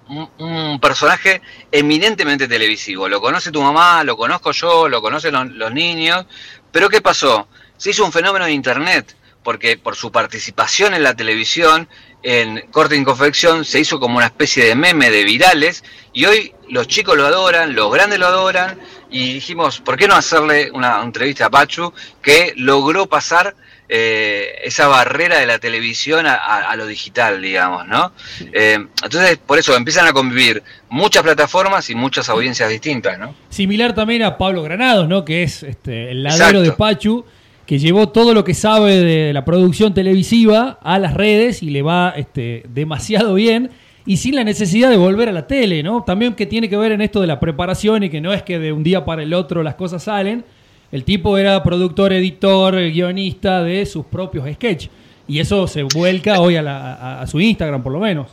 personaje 0.81 1.43
eminentemente 1.73 2.47
televisivo. 2.47 3.09
Lo 3.09 3.21
conoce 3.21 3.51
tu 3.51 3.63
mamá, 3.63 4.05
lo 4.05 4.17
conozco 4.17 4.53
yo, 4.53 4.89
lo 4.89 5.03
conocen 5.03 5.33
los, 5.35 5.51
los 5.51 5.73
niños. 5.73 6.25
Pero 6.71 6.89
¿qué 6.89 7.01
pasó? 7.01 7.49
Se 7.77 7.91
hizo 7.91 8.05
un 8.05 8.13
fenómeno 8.13 8.45
de 8.45 8.53
internet 8.53 9.17
porque 9.43 9.77
por 9.77 9.97
su 9.97 10.13
participación 10.13 10.95
en 10.95 11.03
la 11.03 11.15
televisión 11.15 11.89
en 12.25 12.63
Corte 12.71 12.97
y 12.97 13.05
Confección 13.05 13.65
se 13.67 13.81
hizo 13.81 14.01
como 14.01 14.17
una 14.17 14.27
especie 14.27 14.65
de 14.65 14.75
meme 14.75 15.11
de 15.11 15.25
virales 15.25 15.85
y 16.13 16.25
hoy 16.25 16.55
los 16.71 16.89
chicos 16.89 17.17
lo 17.17 17.27
adoran, 17.27 17.75
los 17.75 17.93
grandes 17.93 18.19
lo 18.19 18.27
adoran 18.27 18.79
y 19.11 19.35
dijimos, 19.35 19.81
¿por 19.81 19.99
qué 19.99 20.09
no 20.09 20.15
hacerle 20.15 20.71
una 20.73 21.03
entrevista 21.03 21.47
a 21.47 21.51
Pachu 21.51 21.93
que 22.23 22.55
logró 22.57 23.07
pasar 23.07 23.55
eh, 23.87 24.63
esa 24.65 24.89
barrera 24.89 25.39
de 25.39 25.47
la 25.47 25.59
televisión 25.59 26.25
a, 26.27 26.75
lo 26.77 26.87
digital, 26.87 27.43
digamos, 27.43 27.87
¿no? 27.87 28.13
Eh, 28.41 28.79
entonces, 29.03 29.37
por 29.37 29.59
eso 29.59 29.77
empiezan 29.77 30.07
a 30.07 30.15
convivir 30.15 30.63
muchas 30.89 31.23
plataformas 31.23 31.91
y 31.91 31.95
muchas 31.95 32.31
audiencias 32.31 32.71
distintas, 32.71 33.19
¿no? 33.19 33.35
Similar 33.51 33.95
también 33.95 34.23
a 34.23 34.39
Pablo 34.39 34.63
Granados, 34.63 35.07
¿no? 35.07 35.27
Que 35.27 35.43
es 35.43 35.63
este, 35.63 36.11
el 36.11 36.23
ladero 36.23 36.63
de 36.63 36.73
Pachu 36.73 37.27
que 37.67 37.79
llevó 37.79 38.11
todo 38.11 38.35
lo 38.35 38.45
que 38.45 38.55
sabe 38.55 38.99
de 38.99 39.33
la 39.33 39.45
producción 39.45 39.95
televisiva 39.95 40.79
a 40.83 40.99
las 40.99 41.15
redes 41.15 41.63
y 41.63 41.71
le 41.71 41.83
va 41.83 42.13
este, 42.17 42.65
demasiado 42.69 43.35
bien 43.35 43.71
y 44.07 44.19
sin 44.19 44.35
la 44.35 44.45
necesidad 44.45 44.91
de 44.91 44.99
volver 44.99 45.31
a 45.31 45.33
la 45.33 45.47
tele, 45.47 45.83
¿no? 45.83 46.05
También 46.05 46.35
que 46.35 46.45
tiene 46.45 46.69
que 46.69 46.77
ver 46.77 46.93
en 46.93 47.01
esto 47.01 47.21
de 47.23 47.27
la 47.27 47.41
preparación 47.41 48.03
y 48.03 48.11
que 48.11 48.21
no 48.21 48.35
es 48.35 48.43
que 48.43 48.59
de 48.59 48.73
un 48.73 48.83
día 48.83 49.05
para 49.05 49.23
el 49.23 49.33
otro 49.33 49.63
las 49.63 49.77
cosas 49.77 50.03
salen. 50.05 50.45
El 50.93 51.05
tipo 51.05 51.39
era 51.39 51.63
productor, 51.63 52.13
editor, 52.13 52.77
guionista 52.77 53.63
de 53.63 53.87
sus 53.87 54.05
propios 54.05 54.47
sketches 54.53 54.91
y 55.27 55.39
eso 55.39 55.67
se 55.67 55.83
vuelca 55.85 56.41
hoy 56.41 56.57
a, 56.57 57.21
a 57.21 57.27
su 57.27 57.41
Instagram 57.41 57.83
por 57.83 57.93
lo 57.93 58.01
menos. 58.01 58.29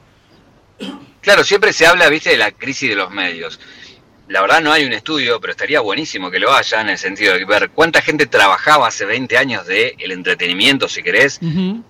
Claro, 1.21 1.43
siempre 1.43 1.71
se 1.71 1.85
habla, 1.85 2.09
viste, 2.09 2.31
de 2.31 2.37
la 2.37 2.51
crisis 2.51 2.89
de 2.89 2.95
los 2.95 3.11
medios 3.11 3.59
la 4.31 4.41
verdad 4.41 4.61
no 4.61 4.71
hay 4.71 4.85
un 4.85 4.93
estudio, 4.93 5.41
pero 5.41 5.51
estaría 5.51 5.81
buenísimo 5.81 6.31
que 6.31 6.39
lo 6.39 6.53
haya 6.53 6.79
en 6.79 6.89
el 6.89 6.97
sentido 6.97 7.33
de 7.33 7.43
ver 7.43 7.69
cuánta 7.71 8.01
gente 8.01 8.27
trabajaba 8.27 8.87
hace 8.87 9.05
20 9.05 9.37
años 9.37 9.67
de 9.67 9.95
el 9.99 10.11
entretenimiento, 10.13 10.87
si 10.87 11.03
querés. 11.03 11.39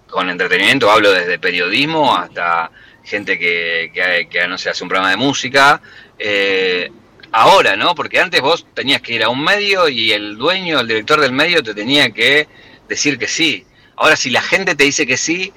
Con 0.10 0.30
entretenimiento 0.30 0.90
hablo 0.90 1.12
desde 1.12 1.38
periodismo 1.38 2.16
hasta 2.16 2.72
gente 3.04 3.38
que, 3.38 3.92
que, 4.28 4.48
no 4.48 4.58
sé, 4.58 4.72
hace 4.72 4.84
un 4.84 4.90
programa 4.90 5.12
de 5.12 5.18
música. 5.18 5.82
Eh, 6.18 6.92
ahora, 7.32 7.76
¿no? 7.76 7.94
Porque 7.94 8.20
antes 8.20 8.42
vos 8.42 8.66
tenías 8.74 9.02
que 9.02 9.14
ir 9.14 9.24
a 9.24 9.30
un 9.30 9.44
medio 9.44 9.88
y 9.88 10.12
el 10.12 10.36
dueño, 10.36 10.80
el 10.80 10.88
director 10.88 11.22
del 11.22 11.34
medio 11.34 11.62
te 11.62 11.76
tenía 11.76 12.10
que 12.10 12.48
decir 12.90 13.20
que 13.20 13.28
sí. 13.28 13.68
Ahora, 13.98 14.16
si 14.16 14.32
la 14.32 14.42
gente 14.42 14.74
te 14.74 14.84
dice 14.84 15.06
que 15.06 15.18
sí, 15.18 15.54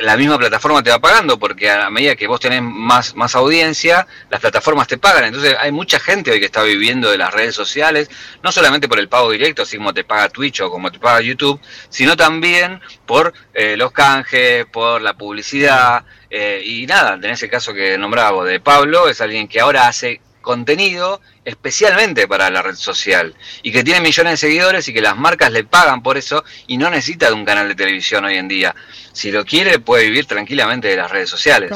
la 0.00 0.16
misma 0.16 0.38
plataforma 0.38 0.82
te 0.82 0.90
va 0.90 0.98
pagando, 0.98 1.38
porque 1.38 1.70
a 1.70 1.90
medida 1.90 2.16
que 2.16 2.26
vos 2.26 2.40
tenés 2.40 2.62
más, 2.62 3.14
más 3.14 3.34
audiencia, 3.34 4.06
las 4.28 4.40
plataformas 4.40 4.88
te 4.88 4.98
pagan. 4.98 5.24
Entonces 5.24 5.56
hay 5.58 5.72
mucha 5.72 6.00
gente 6.00 6.30
hoy 6.30 6.40
que 6.40 6.46
está 6.46 6.62
viviendo 6.62 7.10
de 7.10 7.18
las 7.18 7.32
redes 7.32 7.54
sociales, 7.54 8.10
no 8.42 8.52
solamente 8.52 8.88
por 8.88 8.98
el 8.98 9.08
pago 9.08 9.30
directo, 9.30 9.62
así 9.62 9.76
como 9.76 9.94
te 9.94 10.04
paga 10.04 10.28
Twitch 10.28 10.60
o 10.60 10.70
como 10.70 10.90
te 10.90 10.98
paga 10.98 11.20
YouTube, 11.20 11.60
sino 11.88 12.16
también 12.16 12.80
por 13.06 13.32
eh, 13.54 13.76
los 13.76 13.92
canjes, 13.92 14.66
por 14.66 15.02
la 15.02 15.14
publicidad. 15.14 16.04
Eh, 16.30 16.62
y 16.64 16.86
nada, 16.86 17.14
en 17.14 17.24
ese 17.24 17.48
caso 17.48 17.74
que 17.74 17.98
nombraba 17.98 18.44
de 18.44 18.60
Pablo, 18.60 19.08
es 19.08 19.20
alguien 19.20 19.48
que 19.48 19.60
ahora 19.60 19.88
hace 19.88 20.20
contenido 20.40 21.20
especialmente 21.50 22.26
para 22.26 22.50
la 22.50 22.62
red 22.62 22.74
social 22.74 23.34
y 23.62 23.72
que 23.72 23.84
tiene 23.84 24.00
millones 24.00 24.32
de 24.32 24.36
seguidores 24.36 24.88
y 24.88 24.92
que 24.92 25.00
las 25.00 25.16
marcas 25.16 25.52
le 25.52 25.64
pagan 25.64 26.02
por 26.02 26.16
eso 26.16 26.44
y 26.66 26.76
no 26.76 26.90
necesita 26.90 27.26
de 27.26 27.34
un 27.34 27.44
canal 27.44 27.68
de 27.68 27.74
televisión 27.74 28.24
hoy 28.24 28.36
en 28.36 28.48
día. 28.48 28.74
Si 29.12 29.30
lo 29.30 29.44
quiere 29.44 29.78
puede 29.78 30.04
vivir 30.04 30.26
tranquilamente 30.26 30.88
de 30.88 30.96
las 30.96 31.10
redes 31.10 31.28
sociales. 31.28 31.70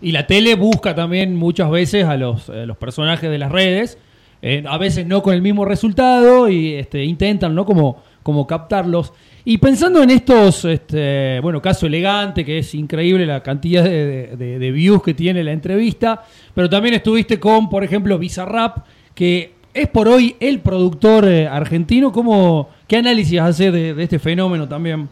Y 0.00 0.12
la 0.12 0.26
tele 0.26 0.54
busca 0.54 0.94
también 0.94 1.34
muchas 1.34 1.70
veces 1.70 2.04
a 2.04 2.16
los, 2.16 2.48
los 2.48 2.76
personajes 2.76 3.28
de 3.28 3.38
las 3.38 3.50
redes, 3.50 3.98
eh, 4.40 4.62
a 4.66 4.78
veces 4.78 5.06
no 5.06 5.22
con 5.22 5.34
el 5.34 5.42
mismo 5.42 5.64
resultado 5.64 6.48
y 6.48 6.74
este, 6.74 7.02
intentan 7.02 7.54
¿no? 7.54 7.64
como, 7.64 8.02
como 8.22 8.46
captarlos. 8.46 9.12
Y 9.44 9.58
pensando 9.58 10.02
en 10.02 10.10
estos, 10.10 10.66
este, 10.66 11.40
bueno, 11.40 11.62
caso 11.62 11.86
elegante, 11.86 12.44
que 12.44 12.58
es 12.58 12.74
increíble 12.74 13.24
la 13.24 13.42
cantidad 13.42 13.82
de, 13.82 14.70
views 14.74 15.02
que 15.02 15.14
tiene 15.14 15.42
la 15.42 15.52
entrevista, 15.52 16.22
pero 16.54 16.68
también 16.68 16.94
estuviste 16.96 17.40
con, 17.40 17.70
por 17.70 17.82
ejemplo, 17.82 18.18
Bizarrap, 18.18 18.84
que 19.18 19.50
es 19.74 19.88
por 19.88 20.06
hoy 20.06 20.36
el 20.38 20.60
productor 20.60 21.26
eh, 21.26 21.48
argentino. 21.48 22.12
¿Cómo, 22.12 22.70
¿Qué 22.86 22.98
análisis 22.98 23.40
hace 23.40 23.72
de, 23.72 23.92
de 23.92 24.04
este 24.04 24.20
fenómeno 24.20 24.68
también? 24.68 25.08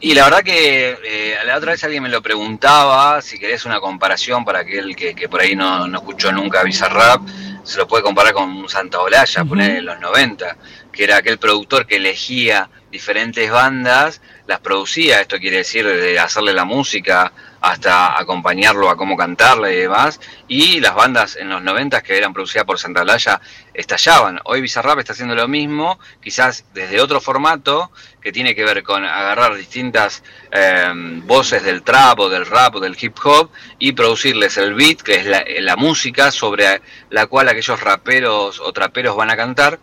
Y 0.00 0.14
la 0.14 0.24
verdad 0.24 0.42
que 0.42 0.96
eh, 1.04 1.34
la 1.44 1.58
otra 1.58 1.72
vez 1.72 1.84
alguien 1.84 2.02
me 2.02 2.08
lo 2.08 2.22
preguntaba, 2.22 3.20
si 3.20 3.38
querés 3.38 3.66
una 3.66 3.80
comparación 3.80 4.46
para 4.46 4.60
aquel 4.60 4.96
que, 4.96 5.14
que 5.14 5.28
por 5.28 5.42
ahí 5.42 5.54
no, 5.54 5.86
no 5.86 5.98
escuchó 5.98 6.32
nunca 6.32 6.62
Bizarrap, 6.62 7.20
se 7.64 7.76
lo 7.76 7.86
puede 7.86 8.02
comparar 8.02 8.32
con 8.32 8.66
Santa 8.66 8.98
Olaya, 9.00 9.44
poner 9.44 9.76
en 9.76 9.84
los 9.84 10.00
90, 10.00 10.56
que 10.90 11.04
era 11.04 11.18
aquel 11.18 11.36
productor 11.36 11.86
que 11.86 11.96
elegía 11.96 12.70
diferentes 12.90 13.50
bandas, 13.50 14.22
las 14.46 14.60
producía, 14.60 15.20
esto 15.20 15.38
quiere 15.38 15.58
decir 15.58 15.86
de 15.86 16.18
hacerle 16.18 16.54
la 16.54 16.64
música 16.64 17.30
hasta 17.64 18.18
acompañarlo 18.18 18.90
a 18.90 18.96
cómo 18.96 19.16
cantarle 19.16 19.72
y 19.72 19.80
demás, 19.80 20.20
y 20.48 20.80
las 20.80 20.94
bandas 20.94 21.36
en 21.36 21.48
los 21.48 21.62
90 21.62 22.02
que 22.02 22.18
eran 22.18 22.34
producidas 22.34 22.66
por 22.66 22.78
Santa 22.78 23.00
Olaya 23.00 23.40
estallaban. 23.72 24.38
Hoy 24.44 24.60
Bizarrap 24.60 24.98
está 24.98 25.14
haciendo 25.14 25.34
lo 25.34 25.48
mismo, 25.48 25.98
quizás 26.22 26.66
desde 26.74 27.00
otro 27.00 27.22
formato, 27.22 27.90
que 28.20 28.32
tiene 28.32 28.54
que 28.54 28.64
ver 28.64 28.82
con 28.82 29.04
agarrar 29.04 29.54
distintas 29.54 30.22
em, 30.50 31.26
voces 31.26 31.62
del 31.62 31.82
trap 31.82 32.20
o 32.20 32.28
del 32.28 32.44
rap 32.44 32.74
o 32.76 32.80
del 32.80 32.96
hip 33.00 33.16
hop 33.24 33.50
y 33.78 33.92
producirles 33.92 34.58
el 34.58 34.74
beat, 34.74 35.00
que 35.00 35.14
es 35.16 35.26
la 35.26 35.76
música 35.76 36.30
sobre 36.30 36.82
la 37.08 37.26
cual 37.26 37.48
aquellos 37.48 37.80
raperos 37.80 38.60
o 38.60 38.72
traperos 38.74 39.16
van 39.16 39.30
a 39.30 39.36
cantar 39.36 39.78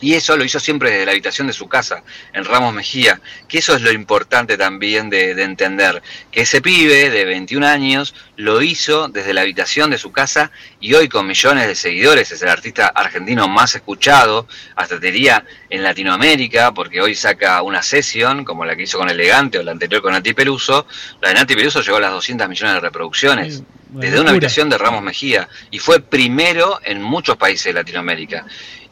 y 0.00 0.14
eso 0.14 0.36
lo 0.36 0.44
hizo 0.44 0.60
siempre 0.60 0.90
desde 0.90 1.06
la 1.06 1.12
habitación 1.12 1.46
de 1.46 1.52
su 1.52 1.68
casa, 1.68 2.02
en 2.32 2.44
Ramos 2.44 2.74
Mejía, 2.74 3.20
que 3.48 3.58
eso 3.58 3.74
es 3.74 3.82
lo 3.82 3.92
importante 3.92 4.56
también 4.58 5.08
de, 5.08 5.30
entender, 5.42 6.02
que 6.30 6.42
ese 6.42 6.60
pibe 6.60 7.10
de 7.10 7.24
21 7.24 7.66
años 7.66 8.14
lo 8.36 8.60
hizo 8.60 9.08
desde 9.08 9.32
la 9.32 9.42
habitación 9.42 9.90
de 9.90 9.98
su 9.98 10.12
casa 10.12 10.50
y 10.80 10.94
hoy 10.94 11.08
con 11.08 11.26
millones 11.26 11.66
de 11.66 11.74
seguidores 11.74 12.30
es 12.30 12.42
el 12.42 12.48
artista 12.48 12.88
argentino 12.88 13.48
más 13.48 13.74
escuchado, 13.74 14.46
hasta 14.74 14.98
diría 14.98 15.44
en 15.70 15.82
Latinoamérica, 15.82 16.72
porque 16.72 17.00
hoy 17.00 17.14
saca 17.14 17.62
una 17.62 17.82
sesión 17.82 18.44
como 18.44 18.64
la 18.64 18.76
que 18.76 18.82
hizo 18.82 18.98
con 18.98 19.08
Elegante 19.08 19.58
o 19.58 19.62
la 19.62 19.72
anterior 19.72 20.02
con 20.02 20.12
Nati 20.12 20.34
Peluso, 20.34 20.86
la 21.22 21.30
de 21.30 21.34
Nati 21.36 21.54
Peluso 21.54 21.80
llegó 21.80 21.96
a 21.96 22.00
las 22.00 22.12
200 22.12 22.48
millones 22.48 22.74
de 22.74 22.80
reproducciones. 22.80 23.62
desde 23.88 24.20
una 24.20 24.30
habitación 24.30 24.68
de 24.68 24.76
Ramos 24.76 25.02
Mejía 25.02 25.48
y 25.70 25.78
fue 25.78 26.00
primero 26.00 26.80
en 26.84 27.00
muchos 27.00 27.36
países 27.36 27.66
de 27.66 27.72
Latinoamérica. 27.74 28.44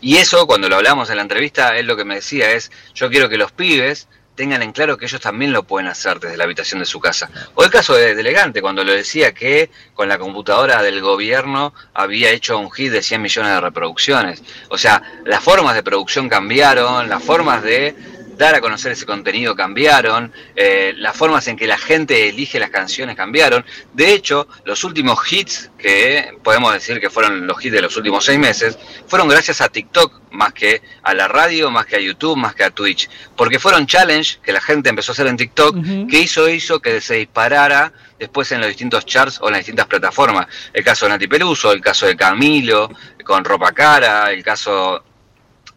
Y 0.04 0.18
eso, 0.18 0.46
cuando 0.46 0.68
lo 0.68 0.76
hablamos 0.76 1.08
en 1.08 1.16
la 1.16 1.23
entrevista, 1.23 1.78
él 1.78 1.87
lo 1.87 1.96
que 1.96 2.04
me 2.04 2.16
decía 2.16 2.50
es, 2.50 2.70
yo 2.94 3.08
quiero 3.08 3.30
que 3.30 3.38
los 3.38 3.52
pibes 3.52 4.06
tengan 4.34 4.62
en 4.62 4.73
claro 4.73 4.99
que 4.99 5.06
ellos 5.06 5.23
también 5.23 5.50
lo 5.50 5.62
pueden 5.62 5.88
hacer 5.88 6.20
desde 6.20 6.37
la 6.37 6.44
habitación 6.44 6.80
de 6.80 6.84
su 6.84 7.00
casa. 7.00 7.30
O 7.54 7.64
el 7.64 7.70
caso 7.70 7.94
de 7.94 8.14
Delegante, 8.14 8.61
cuando 8.61 8.84
lo 8.84 8.92
decía 8.92 9.32
que 9.32 9.70
con 9.94 10.06
la 10.11 10.18
computadora 10.18 10.82
del 10.82 11.00
gobierno 11.00 11.73
había 11.94 12.28
hecho 12.28 12.58
un 12.58 12.70
hit 12.70 12.92
de 12.92 13.02
100 13.02 13.23
millones 13.23 13.52
de 13.52 13.61
reproducciones. 13.62 14.42
O 14.68 14.76
sea, 14.76 15.02
las 15.25 15.42
formas 15.42 15.75
de 15.75 15.82
producción 15.82 16.28
cambiaron, 16.28 17.08
las 17.08 17.23
formas 17.23 17.62
de 17.62 17.94
dar 18.36 18.54
a 18.54 18.60
conocer 18.60 18.92
ese 18.92 19.06
contenido 19.06 19.54
cambiaron, 19.54 20.32
eh, 20.56 20.94
las 20.96 21.16
formas 21.16 21.46
en 21.48 21.56
que 21.56 21.66
la 21.66 21.78
gente 21.78 22.28
elige 22.28 22.58
las 22.58 22.70
canciones 22.70 23.16
cambiaron. 23.16 23.64
De 23.92 24.12
hecho, 24.12 24.48
los 24.64 24.84
últimos 24.84 25.20
hits, 25.30 25.70
que 25.78 26.36
podemos 26.42 26.72
decir 26.72 27.00
que 27.00 27.10
fueron 27.10 27.46
los 27.46 27.64
hits 27.64 27.74
de 27.74 27.82
los 27.82 27.96
últimos 27.96 28.24
seis 28.24 28.38
meses, 28.38 28.78
fueron 29.06 29.28
gracias 29.28 29.60
a 29.60 29.68
TikTok 29.68 30.20
más 30.30 30.52
que 30.52 30.82
a 31.02 31.14
la 31.14 31.28
radio, 31.28 31.70
más 31.70 31.86
que 31.86 31.96
a 31.96 32.00
YouTube, 32.00 32.36
más 32.36 32.54
que 32.54 32.64
a 32.64 32.70
Twitch. 32.70 33.08
Porque 33.36 33.58
fueron 33.58 33.86
challenge 33.86 34.38
que 34.42 34.52
la 34.52 34.60
gente 34.60 34.88
empezó 34.88 35.12
a 35.12 35.14
hacer 35.14 35.26
en 35.26 35.36
TikTok, 35.36 35.76
que 36.08 36.18
hizo, 36.18 36.48
hizo 36.48 36.80
que 36.80 37.00
se 37.00 37.14
disparara 37.14 37.92
después 38.18 38.50
en 38.52 38.60
los 38.60 38.68
distintos 38.68 39.06
charts 39.06 39.38
o 39.40 39.46
en 39.46 39.52
las 39.52 39.60
distintas 39.60 39.86
plataformas. 39.86 40.46
El 40.72 40.84
caso 40.84 41.06
de 41.06 41.10
Nati 41.10 41.28
Peluso, 41.28 41.72
el 41.72 41.80
caso 41.80 42.06
de 42.06 42.16
Camilo, 42.16 42.90
con 43.24 43.44
ropa 43.44 43.72
cara, 43.72 44.30
el 44.32 44.42
caso 44.42 45.02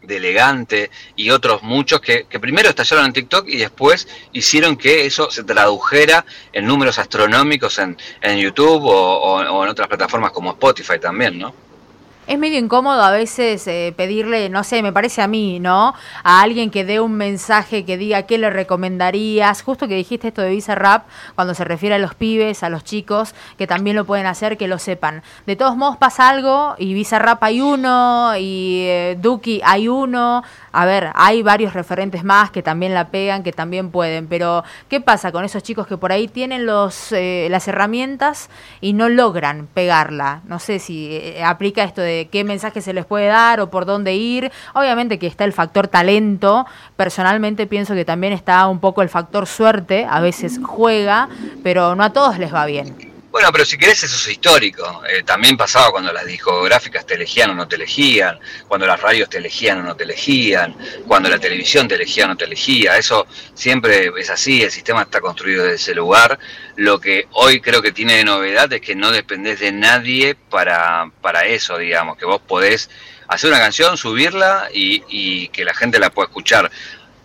de 0.07 0.17
Elegante 0.17 0.89
y 1.15 1.29
otros 1.29 1.61
muchos 1.61 2.01
que, 2.01 2.25
primero 2.39 2.69
estallaron 2.69 3.05
en 3.05 3.13
TikTok 3.13 3.47
y 3.47 3.57
después 3.57 4.07
hicieron 4.31 4.77
que 4.77 5.05
eso 5.05 5.29
se 5.29 5.43
tradujera 5.43 6.25
en 6.53 6.65
números 6.65 6.97
astronómicos 6.97 7.77
en, 7.79 7.97
en 8.21 8.39
YouTube 8.39 8.83
o 8.85 9.63
en 9.63 9.69
otras 9.69 9.87
plataformas 9.87 10.31
como 10.31 10.51
Spotify 10.51 10.99
también, 10.99 11.37
¿no? 11.37 11.66
Es 12.27 12.37
medio 12.37 12.59
incómodo 12.59 13.01
a 13.03 13.11
veces 13.11 13.65
eh, 13.67 13.93
pedirle, 13.95 14.49
no 14.49 14.65
sé, 14.65 14.83
me 14.83 14.91
parece 14.91 15.21
a 15.21 15.27
mí, 15.27 15.61
¿no? 15.61 15.95
A 16.23 16.41
alguien 16.41 16.71
que 16.71 16.83
dé 16.83 16.99
un 16.99 17.13
mensaje 17.13 17.85
que 17.85 17.95
diga 17.95 18.23
qué 18.23 18.37
le 18.37 18.49
recomendarías. 18.49 19.61
Justo 19.61 19.87
que 19.87 19.95
dijiste 19.95 20.27
esto 20.27 20.41
de 20.41 20.49
Visa 20.49 20.75
Rap, 20.75 21.05
cuando 21.35 21.53
se 21.53 21.63
refiere 21.63 21.95
a 21.95 21.99
los 21.99 22.15
pibes, 22.15 22.63
a 22.63 22.69
los 22.69 22.83
chicos, 22.83 23.33
que 23.57 23.65
también 23.65 23.95
lo 23.95 24.03
pueden 24.03 24.25
hacer, 24.25 24.57
que 24.57 24.67
lo 24.67 24.77
sepan. 24.77 25.23
De 25.45 25.55
todos 25.55 25.77
modos 25.77 25.95
pasa 25.95 26.27
algo 26.27 26.75
y 26.77 26.93
Visa 26.93 27.17
Rap 27.17 27.41
hay 27.45 27.61
uno 27.61 28.35
y 28.37 28.81
eh, 28.87 29.17
Duki 29.21 29.61
hay 29.63 29.87
uno. 29.87 30.43
A 30.73 30.85
ver, 30.85 31.11
hay 31.15 31.43
varios 31.43 31.73
referentes 31.73 32.25
más 32.25 32.51
que 32.51 32.61
también 32.61 32.93
la 32.93 33.07
pegan, 33.07 33.41
que 33.41 33.53
también 33.53 33.89
pueden. 33.89 34.27
Pero, 34.27 34.65
¿qué 34.89 34.99
pasa 34.99 35.31
con 35.31 35.45
esos 35.45 35.63
chicos 35.63 35.87
que 35.87 35.95
por 35.95 36.11
ahí 36.11 36.27
tienen 36.27 36.65
los, 36.65 37.13
eh, 37.13 37.47
las 37.49 37.69
herramientas 37.69 38.49
y 38.81 38.91
no 38.91 39.07
logran 39.07 39.69
pegarla? 39.73 40.41
No 40.43 40.59
sé 40.59 40.79
si 40.79 41.35
aplica 41.41 41.85
esto 41.85 42.01
de 42.01 42.16
qué 42.25 42.43
mensaje 42.43 42.81
se 42.81 42.93
les 42.93 43.05
puede 43.05 43.27
dar 43.27 43.59
o 43.59 43.69
por 43.69 43.85
dónde 43.85 44.15
ir. 44.15 44.51
Obviamente 44.73 45.19
que 45.19 45.27
está 45.27 45.45
el 45.45 45.53
factor 45.53 45.87
talento. 45.87 46.65
Personalmente 46.95 47.67
pienso 47.67 47.93
que 47.93 48.05
también 48.05 48.33
está 48.33 48.67
un 48.67 48.79
poco 48.79 49.03
el 49.03 49.09
factor 49.09 49.45
suerte. 49.45 50.07
A 50.09 50.19
veces 50.19 50.59
juega, 50.63 51.29
pero 51.63 51.95
no 51.95 52.03
a 52.03 52.11
todos 52.13 52.39
les 52.39 52.53
va 52.53 52.65
bien. 52.65 53.16
Bueno, 53.29 53.51
pero 53.51 53.65
si 53.65 53.77
querés 53.77 54.01
eso 54.03 54.15
es 54.15 54.27
histórico. 54.29 55.03
Eh, 55.07 55.23
también 55.23 55.57
pasaba 55.57 55.91
cuando 55.91 56.13
las 56.13 56.25
discográficas 56.25 57.05
te 57.05 57.15
elegían 57.15 57.49
o 57.51 57.55
no 57.55 57.67
te 57.67 57.75
elegían, 57.75 58.39
cuando 58.67 58.87
las 58.87 59.01
radios 59.01 59.29
te 59.29 59.37
elegían 59.37 59.79
o 59.79 59.83
no 59.83 59.95
te 59.95 60.05
elegían, 60.05 60.75
cuando 61.05 61.29
la 61.29 61.37
televisión 61.37 61.87
te 61.87 61.95
elegía 61.95 62.25
o 62.25 62.29
no 62.29 62.37
te 62.37 62.45
elegía. 62.45 62.97
Eso 62.97 63.27
siempre 63.53 64.11
es 64.17 64.29
así, 64.29 64.63
el 64.63 64.71
sistema 64.71 65.01
está 65.01 65.19
construido 65.19 65.63
desde 65.63 65.75
ese 65.75 65.95
lugar. 65.95 66.39
Lo 66.77 66.99
que 66.99 67.27
hoy 67.33 67.59
creo 67.59 67.81
que 67.81 67.91
tiene 67.91 68.13
de 68.17 68.23
novedad 68.23 68.71
es 68.71 68.81
que 68.81 68.95
no 68.95 69.11
dependés 69.11 69.59
de 69.59 69.73
nadie 69.73 70.35
para, 70.35 71.11
para 71.21 71.45
eso, 71.45 71.77
digamos, 71.77 72.17
que 72.17 72.25
vos 72.25 72.41
podés 72.41 72.89
hacer 73.27 73.49
una 73.49 73.59
canción, 73.59 73.97
subirla 73.97 74.69
y, 74.73 75.03
y 75.09 75.49
que 75.49 75.65
la 75.65 75.73
gente 75.73 75.99
la 75.99 76.11
pueda 76.11 76.27
escuchar. 76.27 76.71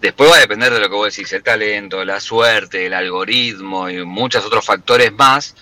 Después 0.01 0.33
va 0.33 0.37
a 0.37 0.41
depender 0.41 0.75
de 0.75 0.81
lo 0.81 0.89
que 0.89 0.97
vos 0.97 1.15
decís, 1.15 1.33
el 1.33 1.45
talento, 1.45 2.05
la 2.05 2.19
suerte, 2.19 2.87
el 2.87 2.93
algoritmo 2.93 3.89
y 3.89 4.05
muchos 4.05 4.45
otros 4.45 4.65
factores 4.65 5.13
más 5.13 5.55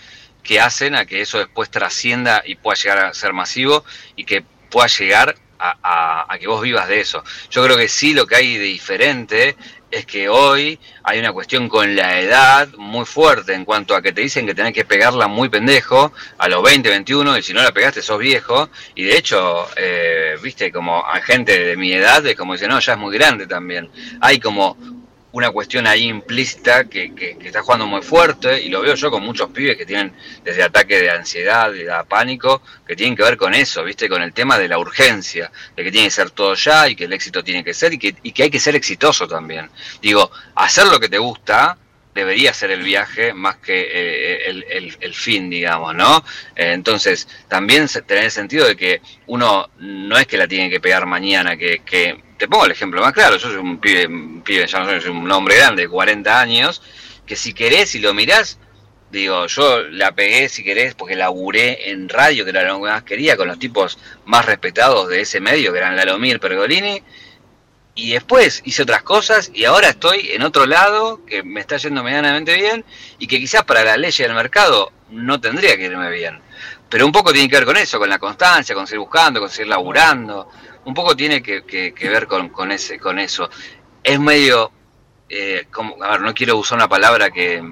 que 0.51 0.59
hacen 0.59 0.97
a 0.97 1.07
que 1.07 1.21
eso 1.21 1.39
después 1.39 1.71
trascienda 1.71 2.43
y 2.45 2.57
pueda 2.57 2.75
llegar 2.75 2.99
a 2.99 3.15
ser 3.15 3.33
masivo 3.33 3.85
y 4.17 4.25
que 4.25 4.43
pueda 4.69 4.89
llegar 4.89 5.37
a, 5.61 6.27
que 6.41 6.49
vos 6.49 6.61
vivas 6.61 6.89
de 6.89 6.99
eso. 6.99 7.23
Yo 7.51 7.63
creo 7.63 7.77
que 7.77 7.87
sí 7.87 8.15
lo 8.15 8.27
que 8.27 8.35
hay 8.35 8.59
de 8.59 8.65
diferente 8.65 9.57
es 9.93 10.07
que 10.07 10.29
hoy 10.29 10.81
hay 11.05 11.21
una 11.21 11.33
cuestión 11.33 11.69
con 11.69 11.95
la 11.95 12.21
edad 12.21 12.69
muy 12.79 13.07
fuerte 13.07 13.55
en 13.55 13.65
cuanto 13.65 13.95
a 13.95 14.03
que 14.03 14.13
te 14.13 14.23
dicen 14.23 14.45
que 14.45 14.57
tenés 14.57 14.73
que 14.73 14.85
pegarla 14.85 15.29
muy 15.29 15.49
pendejo 15.49 16.13
a 16.39 16.49
los 16.49 16.65
20, 16.65 16.89
21 16.89 17.39
y 17.39 17.43
si 17.45 17.53
no 17.53 17.63
la 17.63 17.71
pegaste 17.71 18.03
sos 18.03 18.19
viejo 18.19 18.71
y 18.97 19.05
de 19.05 19.19
hecho, 19.19 19.69
eh, 19.77 20.37
viste, 20.43 20.73
como 20.73 21.07
a 21.07 21.21
gente 21.21 21.57
de 21.65 21.77
mi 21.77 21.93
edad 21.93 22.27
es 22.27 22.35
como 22.35 22.55
dice, 22.55 22.67
no, 22.67 22.81
ya 22.81 22.95
es 22.95 22.99
muy 22.99 23.17
grande 23.17 23.47
también. 23.47 23.89
Hay 24.21 24.41
como 24.41 25.00
una 25.33 25.51
cuestión 25.51 25.87
ahí 25.87 26.09
implícita 26.09 26.85
que, 26.85 27.15
que, 27.15 27.37
está 27.41 27.63
jugando 27.63 27.87
muy 27.87 28.03
fuerte 28.03 28.61
y 28.61 28.69
lo 28.69 28.81
veo 28.81 28.95
yo 28.95 29.11
con 29.11 29.23
muchos 29.23 29.51
pibes 29.51 29.77
que 29.77 29.87
tienen 29.87 30.13
desde 30.43 30.63
ataques 30.63 31.01
de 31.01 31.11
ansiedad, 31.11 31.73
de 31.73 31.89
pánico, 32.09 32.63
que 32.87 32.97
tienen 32.97 33.17
que 33.17 33.23
ver 33.23 33.37
con 33.37 33.55
eso, 33.55 33.85
¿viste? 33.85 34.09
Con 34.09 34.23
el 34.23 34.33
tema 34.33 34.59
de 34.59 34.69
la 34.69 34.79
urgencia, 34.79 35.51
de 35.77 35.85
que 35.85 35.93
tiene 35.93 36.09
que 36.09 36.13
ser 36.13 36.31
todo 36.31 36.55
ya 36.55 36.89
y 36.89 36.97
que 36.97 37.05
el 37.05 37.13
éxito 37.13 37.45
tiene 37.45 37.63
que 37.63 37.75
ser 37.75 37.93
y 37.93 37.99
que, 37.99 38.15
y 38.23 38.33
que 38.33 38.45
hay 38.45 38.51
que 38.51 38.59
ser 38.59 38.75
exitoso 38.75 39.29
también. 39.29 39.71
Digo, 40.03 40.31
hacer 40.55 40.87
lo 40.87 40.99
que 40.99 41.09
te 41.09 41.19
gusta 41.19 41.77
debería 42.15 42.53
ser 42.53 42.73
el 42.73 42.83
viaje 42.83 43.33
más 43.33 43.57
que 43.57 43.81
eh, 43.81 44.51
el, 44.51 44.97
el, 45.01 45.15
fin, 45.15 45.49
digamos, 45.49 45.95
¿no? 45.95 46.25
Eh, 46.57 46.73
entonces, 46.73 47.29
también 47.49 47.87
tener 48.07 48.25
el 48.25 48.31
sentido 48.31 48.67
de 48.67 48.77
que 48.77 49.01
uno 49.29 49.71
no 49.79 50.19
es 50.19 50.27
que 50.27 50.37
la 50.37 50.49
tiene 50.49 50.69
que 50.69 50.81
pegar 50.81 51.07
mañana, 51.07 51.57
que, 51.57 51.83
que 51.85 52.21
te 52.41 52.49
pongo 52.49 52.65
el 52.65 52.73
ejemplo 52.73 53.03
más 53.03 53.13
claro, 53.13 53.37
yo 53.37 53.51
soy 53.51 53.57
un 53.57 53.79
pibe, 53.79 54.67
ya 54.67 54.81
no 54.81 54.99
soy 54.99 55.11
un 55.11 55.31
hombre 55.31 55.57
grande 55.57 55.83
de 55.83 55.89
40 55.91 56.41
años, 56.41 56.81
que 57.27 57.37
si 57.37 57.53
querés 57.53 57.95
y 57.95 57.99
lo 57.99 58.15
mirás, 58.15 58.59
digo, 59.11 59.47
yo 59.47 59.83
la 59.83 60.13
pegué 60.13 60.49
si 60.49 60.65
querés 60.65 60.95
porque 60.95 61.17
laburé 61.17 61.91
en 61.91 62.09
radio, 62.09 62.45
que 62.45 62.51
era 62.51 62.63
lo 62.63 62.77
que 62.77 62.89
más 62.89 63.03
quería, 63.03 63.37
con 63.37 63.47
los 63.47 63.59
tipos 63.59 63.99
más 64.25 64.47
respetados 64.47 65.11
de 65.11 65.21
ese 65.21 65.39
medio, 65.39 65.71
que 65.71 65.81
eran 65.81 65.97
Lalomir, 65.97 66.41
Pergolini, 66.41 67.03
y 67.95 68.13
después 68.13 68.63
hice 68.65 68.85
otras 68.85 69.03
cosas 69.03 69.51
y 69.53 69.67
ahora 69.67 69.91
estoy 69.91 70.31
en 70.33 70.43
otro 70.43 70.65
lado 70.65 71.27
que 71.27 71.43
me 71.43 71.61
está 71.61 71.77
yendo 71.77 72.03
medianamente 72.03 72.55
bien 72.55 72.87
y 73.19 73.27
que 73.27 73.39
quizás 73.39 73.65
para 73.65 73.85
la 73.85 73.99
ley 73.99 74.13
del 74.17 74.33
mercado 74.33 74.93
no 75.11 75.39
tendría 75.43 75.77
que 75.77 75.85
irme 75.85 76.11
bien. 76.11 76.41
Pero 76.89 77.05
un 77.05 77.13
poco 77.13 77.35
tiene 77.35 77.51
que 77.51 77.57
ver 77.57 77.67
con 77.67 77.77
eso, 77.77 77.99
con 77.99 78.09
la 78.09 78.19
constancia, 78.19 78.75
con 78.75 78.87
seguir 78.87 79.01
buscando, 79.01 79.41
con 79.41 79.51
seguir 79.51 79.69
laburando. 79.69 80.51
Un 80.85 80.95
poco 80.95 81.15
tiene 81.15 81.43
que, 81.43 81.63
ver 82.01 82.27
con, 82.27 82.73
ese, 82.73 82.99
con 82.99 83.19
eso. 83.19 83.51
Es 84.03 84.19
medio, 84.19 84.73
eh, 85.29 85.67
como, 85.71 86.03
a 86.03 86.13
ver, 86.13 86.21
no 86.23 86.35
quiero 86.35 86.57
usar 86.57 86.77
una 86.77 86.89
palabra 86.89 87.31
que, 87.31 87.63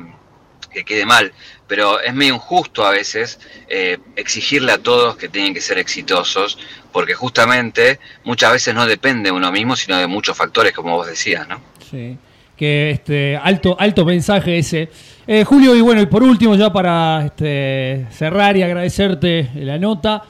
que 0.70 0.84
quede 0.84 1.06
mal, 1.06 1.32
pero 1.66 2.00
es 2.00 2.14
medio 2.14 2.34
injusto 2.34 2.84
a 2.84 2.90
veces 2.90 3.38
eh, 3.68 3.98
exigirle 4.16 4.72
a 4.72 4.78
todos 4.78 5.16
que 5.16 5.28
tienen 5.28 5.54
que 5.54 5.60
ser 5.60 5.78
exitosos, 5.78 6.58
porque 6.92 7.14
justamente 7.14 7.98
muchas 8.24 8.52
veces 8.52 8.74
no 8.74 8.86
depende 8.86 9.30
de 9.30 9.32
uno 9.32 9.50
mismo, 9.52 9.76
sino 9.76 9.98
de 9.98 10.06
muchos 10.06 10.36
factores, 10.36 10.72
como 10.72 10.96
vos 10.96 11.06
decías, 11.06 11.46
¿no? 11.48 11.60
Sí, 11.90 12.16
que 12.56 12.90
este 12.90 13.36
alto, 13.36 13.76
alto 13.78 14.04
mensaje 14.04 14.58
ese. 14.58 14.88
Eh, 15.26 15.44
Julio, 15.44 15.74
y 15.74 15.80
bueno, 15.80 16.00
y 16.00 16.06
por 16.06 16.22
último, 16.22 16.54
ya 16.54 16.72
para 16.72 17.26
este, 17.26 18.06
cerrar 18.10 18.56
y 18.56 18.62
agradecerte 18.62 19.50
la 19.54 19.78
nota, 19.78 20.24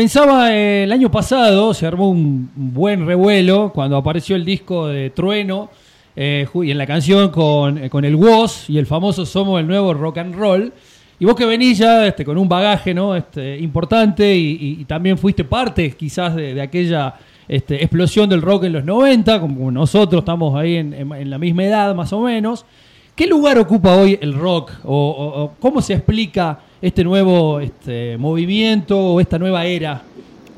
pensaba 0.00 0.56
eh, 0.56 0.84
el 0.84 0.92
año 0.92 1.10
pasado, 1.10 1.74
se 1.74 1.86
armó 1.86 2.08
un 2.08 2.48
buen 2.54 3.06
revuelo 3.06 3.70
cuando 3.70 3.98
apareció 3.98 4.34
el 4.34 4.46
disco 4.46 4.86
de 4.86 5.10
Trueno 5.10 5.68
eh, 6.16 6.46
y 6.54 6.70
en 6.70 6.78
la 6.78 6.86
canción 6.86 7.28
con, 7.28 7.76
eh, 7.76 7.90
con 7.90 8.06
el 8.06 8.16
Woz 8.16 8.70
y 8.70 8.78
el 8.78 8.86
famoso 8.86 9.26
Somos 9.26 9.60
el 9.60 9.66
nuevo 9.66 9.92
rock 9.92 10.16
and 10.16 10.34
roll. 10.34 10.72
Y 11.18 11.26
vos 11.26 11.34
que 11.34 11.44
venís 11.44 11.76
ya 11.76 12.06
este, 12.06 12.24
con 12.24 12.38
un 12.38 12.48
bagaje 12.48 12.94
¿no? 12.94 13.14
este, 13.14 13.58
importante 13.58 14.34
y, 14.34 14.86
también 14.86 15.18
fuiste 15.18 15.44
parte 15.44 15.90
quizás 15.90 16.34
de, 16.34 16.58
aquella 16.62 17.16
este, 17.46 17.82
explosión 17.82 18.26
del 18.26 18.40
rock 18.40 18.64
en 18.64 18.72
los 18.72 18.84
90, 18.86 19.38
como 19.38 19.70
nosotros 19.70 20.20
estamos 20.20 20.58
ahí 20.58 20.76
en, 20.76 21.28
la 21.28 21.36
misma 21.36 21.64
edad 21.64 21.94
más 21.94 22.10
o 22.14 22.22
menos. 22.22 22.64
¿Qué 23.14 23.26
lugar 23.26 23.58
ocupa 23.58 23.94
hoy 23.96 24.18
el 24.22 24.32
rock? 24.32 24.72
¿O, 24.82 25.52
cómo 25.60 25.82
se 25.82 25.92
explica 25.92 26.58
este 26.82 27.04
nuevo 27.04 27.60
este, 27.60 28.16
movimiento 28.18 28.98
o 28.98 29.20
esta 29.20 29.38
nueva 29.38 29.64
era? 29.64 30.02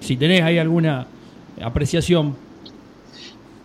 Si 0.00 0.16
tenés 0.16 0.42
ahí 0.42 0.58
alguna 0.58 1.06
apreciación. 1.60 2.36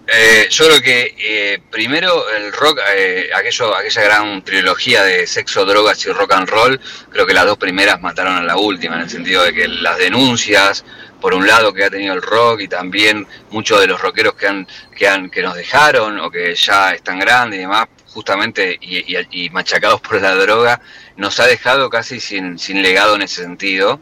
Eh, 0.09 0.47
yo 0.49 0.65
creo 0.67 0.81
que 0.81 1.15
eh, 1.19 1.59
primero 1.69 2.29
el 2.29 2.53
rock, 2.53 2.79
eh, 2.95 3.29
aquello, 3.35 3.75
aquella 3.75 4.01
gran 4.03 4.41
trilogía 4.41 5.03
de 5.03 5.27
sexo, 5.27 5.65
drogas 5.65 6.05
y 6.05 6.11
rock 6.11 6.31
and 6.31 6.47
roll, 6.47 6.79
creo 7.09 7.25
que 7.25 7.33
las 7.33 7.45
dos 7.45 7.57
primeras 7.57 7.99
mataron 8.01 8.37
a 8.37 8.43
la 8.43 8.55
última, 8.55 8.95
en 8.95 9.01
el 9.01 9.09
sentido 9.09 9.43
de 9.43 9.53
que 9.53 9.67
las 9.67 9.97
denuncias, 9.97 10.85
por 11.19 11.33
un 11.33 11.45
lado, 11.45 11.73
que 11.73 11.83
ha 11.83 11.89
tenido 11.89 12.13
el 12.13 12.21
rock 12.21 12.61
y 12.61 12.67
también 12.69 13.27
muchos 13.51 13.81
de 13.81 13.87
los 13.87 13.99
rockeros 13.99 14.35
que 14.35 14.47
han, 14.47 14.65
que 14.95 15.09
han, 15.09 15.29
que 15.29 15.41
nos 15.41 15.55
dejaron 15.55 16.19
o 16.19 16.31
que 16.31 16.55
ya 16.55 16.93
están 16.93 17.19
grandes 17.19 17.57
y 17.57 17.61
demás, 17.63 17.87
justamente 18.17 18.79
y, 18.81 19.47
machacados 19.51 20.01
por 20.01 20.19
la 20.19 20.33
droga, 20.33 20.81
nos 21.17 21.39
ha 21.39 21.45
dejado 21.45 21.87
casi 21.87 22.19
sin, 22.19 22.57
sin 22.57 22.81
legado 22.81 23.13
en 23.13 23.21
ese 23.21 23.43
sentido. 23.43 23.99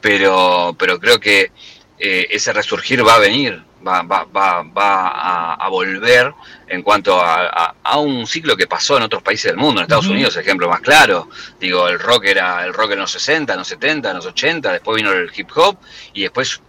Pero, 0.00 0.74
pero 0.76 0.98
creo 0.98 1.20
que 1.20 1.52
ese 1.96 2.52
resurgir 2.52 3.06
va 3.06 3.14
a 3.14 3.18
venir, 3.20 3.62
va, 3.86 4.02
va, 4.02 4.24
va, 4.24 4.62
va 4.62 5.54
a, 5.54 5.68
volver 5.68 6.34
en 6.66 6.82
cuanto 6.82 7.20
a, 7.20 7.98
un 7.98 8.26
ciclo 8.26 8.56
que 8.56 8.66
pasó 8.66 8.96
en 8.96 9.04
otros 9.04 9.22
países 9.22 9.52
del 9.52 9.58
mundo, 9.58 9.80
en 9.80 9.84
Estados 9.84 10.08
Unidos, 10.08 10.36
ejemplo 10.36 10.68
más 10.68 10.80
claro. 10.80 11.28
Digo, 11.60 11.86
el 11.86 12.00
rock 12.00 12.24
era 12.24 12.64
el 12.64 12.74
rock 12.74 12.92
en 12.92 12.98
los 12.98 13.12
60, 13.12 13.52
en 13.52 13.58
los 13.60 13.68
70, 13.68 14.10
en 14.10 14.16
los 14.16 14.26
80, 14.26 14.72
después 14.72 14.96
vino 14.96 15.12
el 15.12 15.30
hip 15.36 15.50
hop 15.54 15.78
y 16.14 16.22
después 16.22 16.60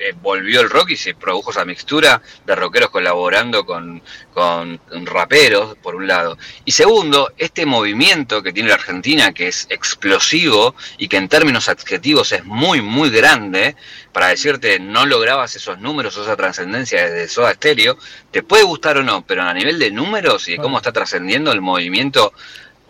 eh, 0.00 0.14
volvió 0.20 0.62
el 0.62 0.70
rock 0.70 0.90
y 0.90 0.96
se 0.96 1.14
produjo 1.14 1.50
esa 1.50 1.64
mixtura 1.64 2.22
de 2.46 2.54
rockeros 2.54 2.90
colaborando 2.90 3.66
con, 3.66 4.02
con, 4.32 4.80
raperos, 5.06 5.76
por 5.76 5.94
un 5.94 6.06
lado. 6.06 6.38
Y 6.64 6.72
segundo, 6.72 7.32
este 7.36 7.66
movimiento 7.66 8.42
que 8.42 8.52
tiene 8.52 8.70
la 8.70 8.76
Argentina, 8.76 9.32
que 9.32 9.48
es 9.48 9.66
explosivo 9.68 10.74
y 10.98 11.08
que 11.08 11.18
en 11.18 11.28
términos 11.28 11.68
adjetivos 11.68 12.32
es 12.32 12.44
muy, 12.44 12.80
muy 12.80 13.10
grande, 13.10 13.76
para 14.12 14.28
decirte 14.28 14.80
no 14.80 15.06
lograbas 15.06 15.54
esos 15.54 15.78
números 15.78 16.16
o 16.16 16.22
esa 16.22 16.36
trascendencia 16.36 17.02
desde 17.02 17.28
Soda 17.28 17.54
Stereo, 17.54 17.98
te 18.30 18.42
puede 18.42 18.64
gustar 18.64 18.96
o 18.98 19.02
no, 19.02 19.24
pero 19.26 19.42
a 19.42 19.54
nivel 19.54 19.78
de 19.78 19.90
números 19.90 20.48
y 20.48 20.52
de 20.52 20.58
cómo 20.58 20.78
está 20.78 20.92
trascendiendo 20.92 21.52
el 21.52 21.60
movimiento 21.60 22.32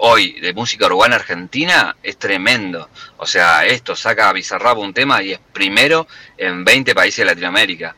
hoy 0.00 0.40
de 0.40 0.52
música 0.52 0.86
urbana 0.86 1.16
argentina 1.16 1.96
es 2.02 2.16
tremendo. 2.18 2.88
O 3.18 3.26
sea, 3.26 3.66
esto 3.66 3.94
saca 3.94 4.28
a 4.28 4.32
Bizarrap 4.32 4.78
un 4.78 4.94
tema 4.94 5.22
y 5.22 5.32
es 5.32 5.40
primero 5.52 6.06
en 6.36 6.64
20 6.64 6.94
países 6.94 7.18
de 7.18 7.24
Latinoamérica. 7.26 7.94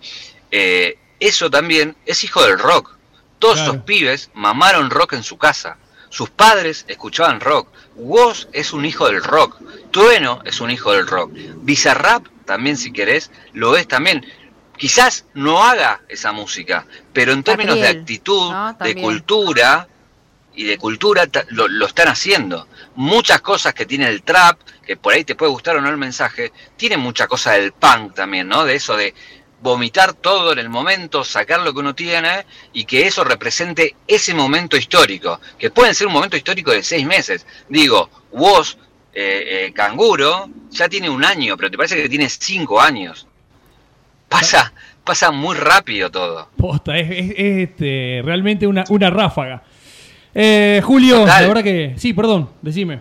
Eh, 0.51 0.99
eso 1.21 1.51
también 1.51 1.97
es 2.05 2.25
hijo 2.25 2.45
del 2.45 2.59
rock. 2.59 2.97
Todos 3.39 3.61
esos 3.61 3.79
pibes 3.79 4.31
mamaron 4.35 4.91
rock 4.91 5.15
en 5.15 5.23
su 5.23 5.37
casa. 5.39 5.77
Sus 6.09 6.31
padres 6.31 6.85
escuchaban 6.89 7.41
rock. 7.41 7.69
Woz 7.97 8.49
es 8.53 8.73
un 8.73 8.85
hijo 8.85 9.07
del 9.07 9.23
rock. 9.23 9.61
Trueno 9.91 10.43
es 10.45 10.61
un 10.61 10.71
hijo 10.71 10.93
del 10.93 11.07
rock. 11.07 11.33
Bizarrap 11.57 12.27
también, 12.45 12.77
si 12.77 12.93
querés, 12.93 13.31
lo 13.53 13.77
es 13.77 13.87
también. 13.89 14.27
Quizás 14.77 15.27
no 15.35 15.63
haga 15.63 16.03
esa 16.09 16.33
música, 16.33 16.87
pero 17.13 17.33
en 17.33 17.45
términos 17.45 17.77
de 17.77 17.89
actitud, 17.89 18.53
de 18.81 19.01
cultura, 19.01 19.89
y 20.55 20.65
de 20.65 20.79
cultura 20.79 21.29
lo, 21.51 21.87
están 21.87 22.09
haciendo. 22.09 22.67
Muchas 22.95 23.41
cosas 23.41 23.75
que 23.75 23.87
tiene 23.87 24.09
el 24.09 24.23
trap, 24.23 24.59
que 24.85 24.97
por 24.97 25.15
ahí 25.15 25.25
te 25.25 25.35
puede 25.35 25.53
gustar 25.53 25.77
o 25.77 25.81
no 25.81 25.89
el 25.89 25.97
mensaje, 25.97 26.53
tiene 26.77 26.97
mucha 26.97 27.27
cosa 27.27 27.53
del 27.53 27.73
punk 27.73 28.15
también, 28.15 28.49
¿no? 28.49 28.65
De 28.65 28.75
eso 28.75 28.97
de 28.97 29.15
vomitar 29.63 30.13
todo 30.13 30.53
en 30.53 30.59
el 30.59 30.69
momento, 30.69 31.23
sacar 31.25 31.61
lo 31.61 31.73
que 31.73 31.81
uno 31.81 31.95
tiene 31.95 32.45
y 32.73 32.85
que 32.85 33.07
eso 33.07 33.23
represente 33.23 33.95
ese 34.07 34.35
momento 34.35 34.77
histórico, 34.77 35.41
que 35.59 35.71
puede 35.71 35.95
ser 35.95 36.09
un 36.09 36.13
momento 36.13 36.37
histórico 36.37 36.73
de 36.73 36.83
seis 36.83 37.07
meses. 37.07 37.47
Digo, 37.69 38.11
vos, 38.33 38.77
eh, 39.15 39.67
eh, 39.67 39.73
Canguro, 39.73 40.51
ya 40.71 40.89
tiene 40.89 41.09
un 41.09 41.25
año, 41.25 41.57
pero 41.57 41.71
te 41.71 41.77
parece 41.77 41.97
que 41.97 42.09
tiene 42.09 42.29
cinco 42.29 42.81
años. 42.81 43.29
Pasa, 44.29 44.73
pasa 45.05 45.31
muy 45.31 45.57
rápido 45.57 46.11
todo. 46.11 46.49
Posta, 46.57 46.99
es, 46.99 47.35
este, 47.37 48.21
realmente 48.25 48.67
una, 48.67 48.85
una 48.89 49.11
ráfaga. 49.11 49.63
Eh, 50.35 50.81
Julio, 50.85 51.27
la 51.27 51.41
verdad 51.43 51.63
que. 51.63 51.95
Sí, 51.99 52.13
perdón, 52.13 52.51
decime. 52.63 53.01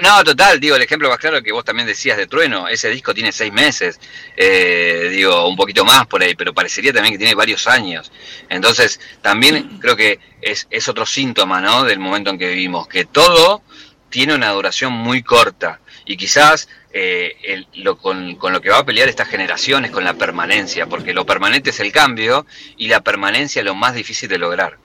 No, 0.00 0.24
total, 0.24 0.58
digo, 0.58 0.76
el 0.76 0.82
ejemplo 0.82 1.08
más 1.10 1.18
claro 1.18 1.42
que 1.42 1.52
vos 1.52 1.64
también 1.64 1.86
decías 1.86 2.16
de 2.16 2.26
Trueno, 2.26 2.66
ese 2.66 2.88
disco 2.88 3.12
tiene 3.12 3.30
seis 3.30 3.52
meses, 3.52 4.00
eh, 4.36 5.08
digo, 5.10 5.46
un 5.46 5.54
poquito 5.54 5.84
más 5.84 6.06
por 6.06 6.22
ahí, 6.22 6.34
pero 6.34 6.54
parecería 6.54 6.92
también 6.92 7.12
que 7.12 7.18
tiene 7.18 7.34
varios 7.34 7.66
años. 7.66 8.10
Entonces, 8.48 9.00
también 9.20 9.78
creo 9.80 9.94
que 9.94 10.18
es, 10.40 10.66
es 10.70 10.88
otro 10.88 11.04
síntoma, 11.04 11.60
¿no?, 11.60 11.84
del 11.84 11.98
momento 11.98 12.30
en 12.30 12.38
que 12.38 12.48
vivimos, 12.48 12.88
que 12.88 13.04
todo 13.04 13.62
tiene 14.08 14.34
una 14.34 14.50
duración 14.50 14.92
muy 14.92 15.22
corta 15.22 15.80
y 16.04 16.16
quizás 16.16 16.68
eh, 16.94 17.64
con, 18.00 18.36
lo 18.52 18.60
que 18.60 18.70
va 18.70 18.78
a 18.78 18.84
pelear 18.84 19.08
esta 19.08 19.24
generación 19.24 19.84
es 19.84 19.90
con 19.90 20.04
la 20.04 20.14
permanencia, 20.14 20.86
porque 20.86 21.14
lo 21.14 21.24
permanente 21.24 21.70
es 21.70 21.80
el 21.80 21.90
cambio 21.90 22.46
y 22.76 22.88
la 22.88 23.00
permanencia 23.00 23.60
es 23.60 23.66
lo 23.66 23.74
más 23.74 23.94
difícil 23.94 24.28
de 24.28 24.38
lograr. 24.38 24.78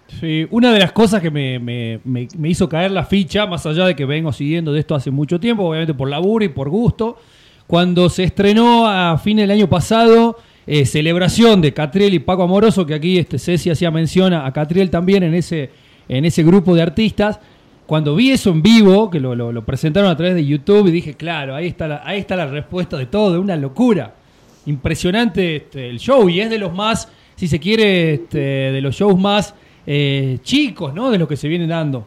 Una 0.50 0.72
de 0.72 0.80
las 0.80 0.94
cosas 0.94 1.22
que 1.22 1.30
me, 1.30 1.60
me, 1.60 2.50
hizo 2.50 2.70
caer 2.70 2.92
la 2.92 3.06
ficha, 3.06 3.46
más 3.46 3.66
allá 3.66 3.86
de 3.86 3.96
que 3.96 4.06
vengo 4.06 4.32
siguiendo 4.32 4.72
de 4.72 4.80
esto 4.80 4.96
hace 4.96 5.12
mucho 5.12 5.40
tiempo, 5.40 5.64
obviamente 5.64 5.94
por 5.94 6.10
laburo 6.10 6.46
y 6.46 6.50
por 6.50 6.70
gusto, 6.70 7.20
cuando 7.68 8.10
se 8.10 8.24
estrenó 8.24 8.88
a 8.88 9.18
fin 9.18 9.38
del 9.38 9.52
año 9.52 9.68
pasado 9.68 10.38
eh, 10.66 10.86
celebración 10.86 11.62
de 11.62 11.74
Catriel 11.74 12.14
y 12.14 12.20
Paco 12.20 12.44
Amoroso, 12.44 12.86
que 12.86 12.94
aquí 12.94 13.18
este 13.18 13.40
Ceci 13.40 13.70
hacía 13.70 13.90
mención 13.90 14.34
a 14.34 14.52
Catriel 14.52 14.90
también 14.90 15.24
en 15.24 15.34
ese, 15.34 15.72
en 16.10 16.26
ese 16.26 16.44
grupo 16.44 16.76
de 16.76 16.82
artistas, 16.82 17.40
cuando 17.88 18.16
vi 18.16 18.32
eso 18.32 18.50
en 18.50 18.62
vivo, 18.62 19.10
que 19.10 19.20
lo, 19.22 19.66
presentaron 19.66 20.12
a 20.12 20.18
través 20.18 20.36
de 20.36 20.46
YouTube, 20.46 20.88
y 20.88 20.92
dije, 20.92 21.16
claro, 21.16 21.56
ahí 21.56 21.68
está 21.68 21.88
la, 21.88 22.02
ahí 22.06 22.20
está 22.20 22.36
la 22.36 22.46
respuesta 22.46 22.98
de 22.98 23.06
todo, 23.06 23.32
de 23.32 23.40
una 23.40 23.56
locura. 23.56 24.14
Impresionante 24.66 25.56
este, 25.56 25.90
el 25.90 25.98
show, 25.98 26.28
y 26.28 26.42
es 26.42 26.50
de 26.50 26.60
los 26.60 26.74
más, 26.74 27.08
si 27.38 27.48
se 27.48 27.60
quiere, 27.62 28.16
este, 28.16 28.38
de 28.38 28.82
los 28.82 28.94
shows 28.94 29.18
más 29.18 29.56
eh, 29.86 30.38
chicos, 30.44 30.94
¿no? 30.94 31.10
De 31.10 31.18
lo 31.18 31.30
que 31.30 31.38
se 31.38 31.48
viene 31.48 31.66
dando. 31.66 32.06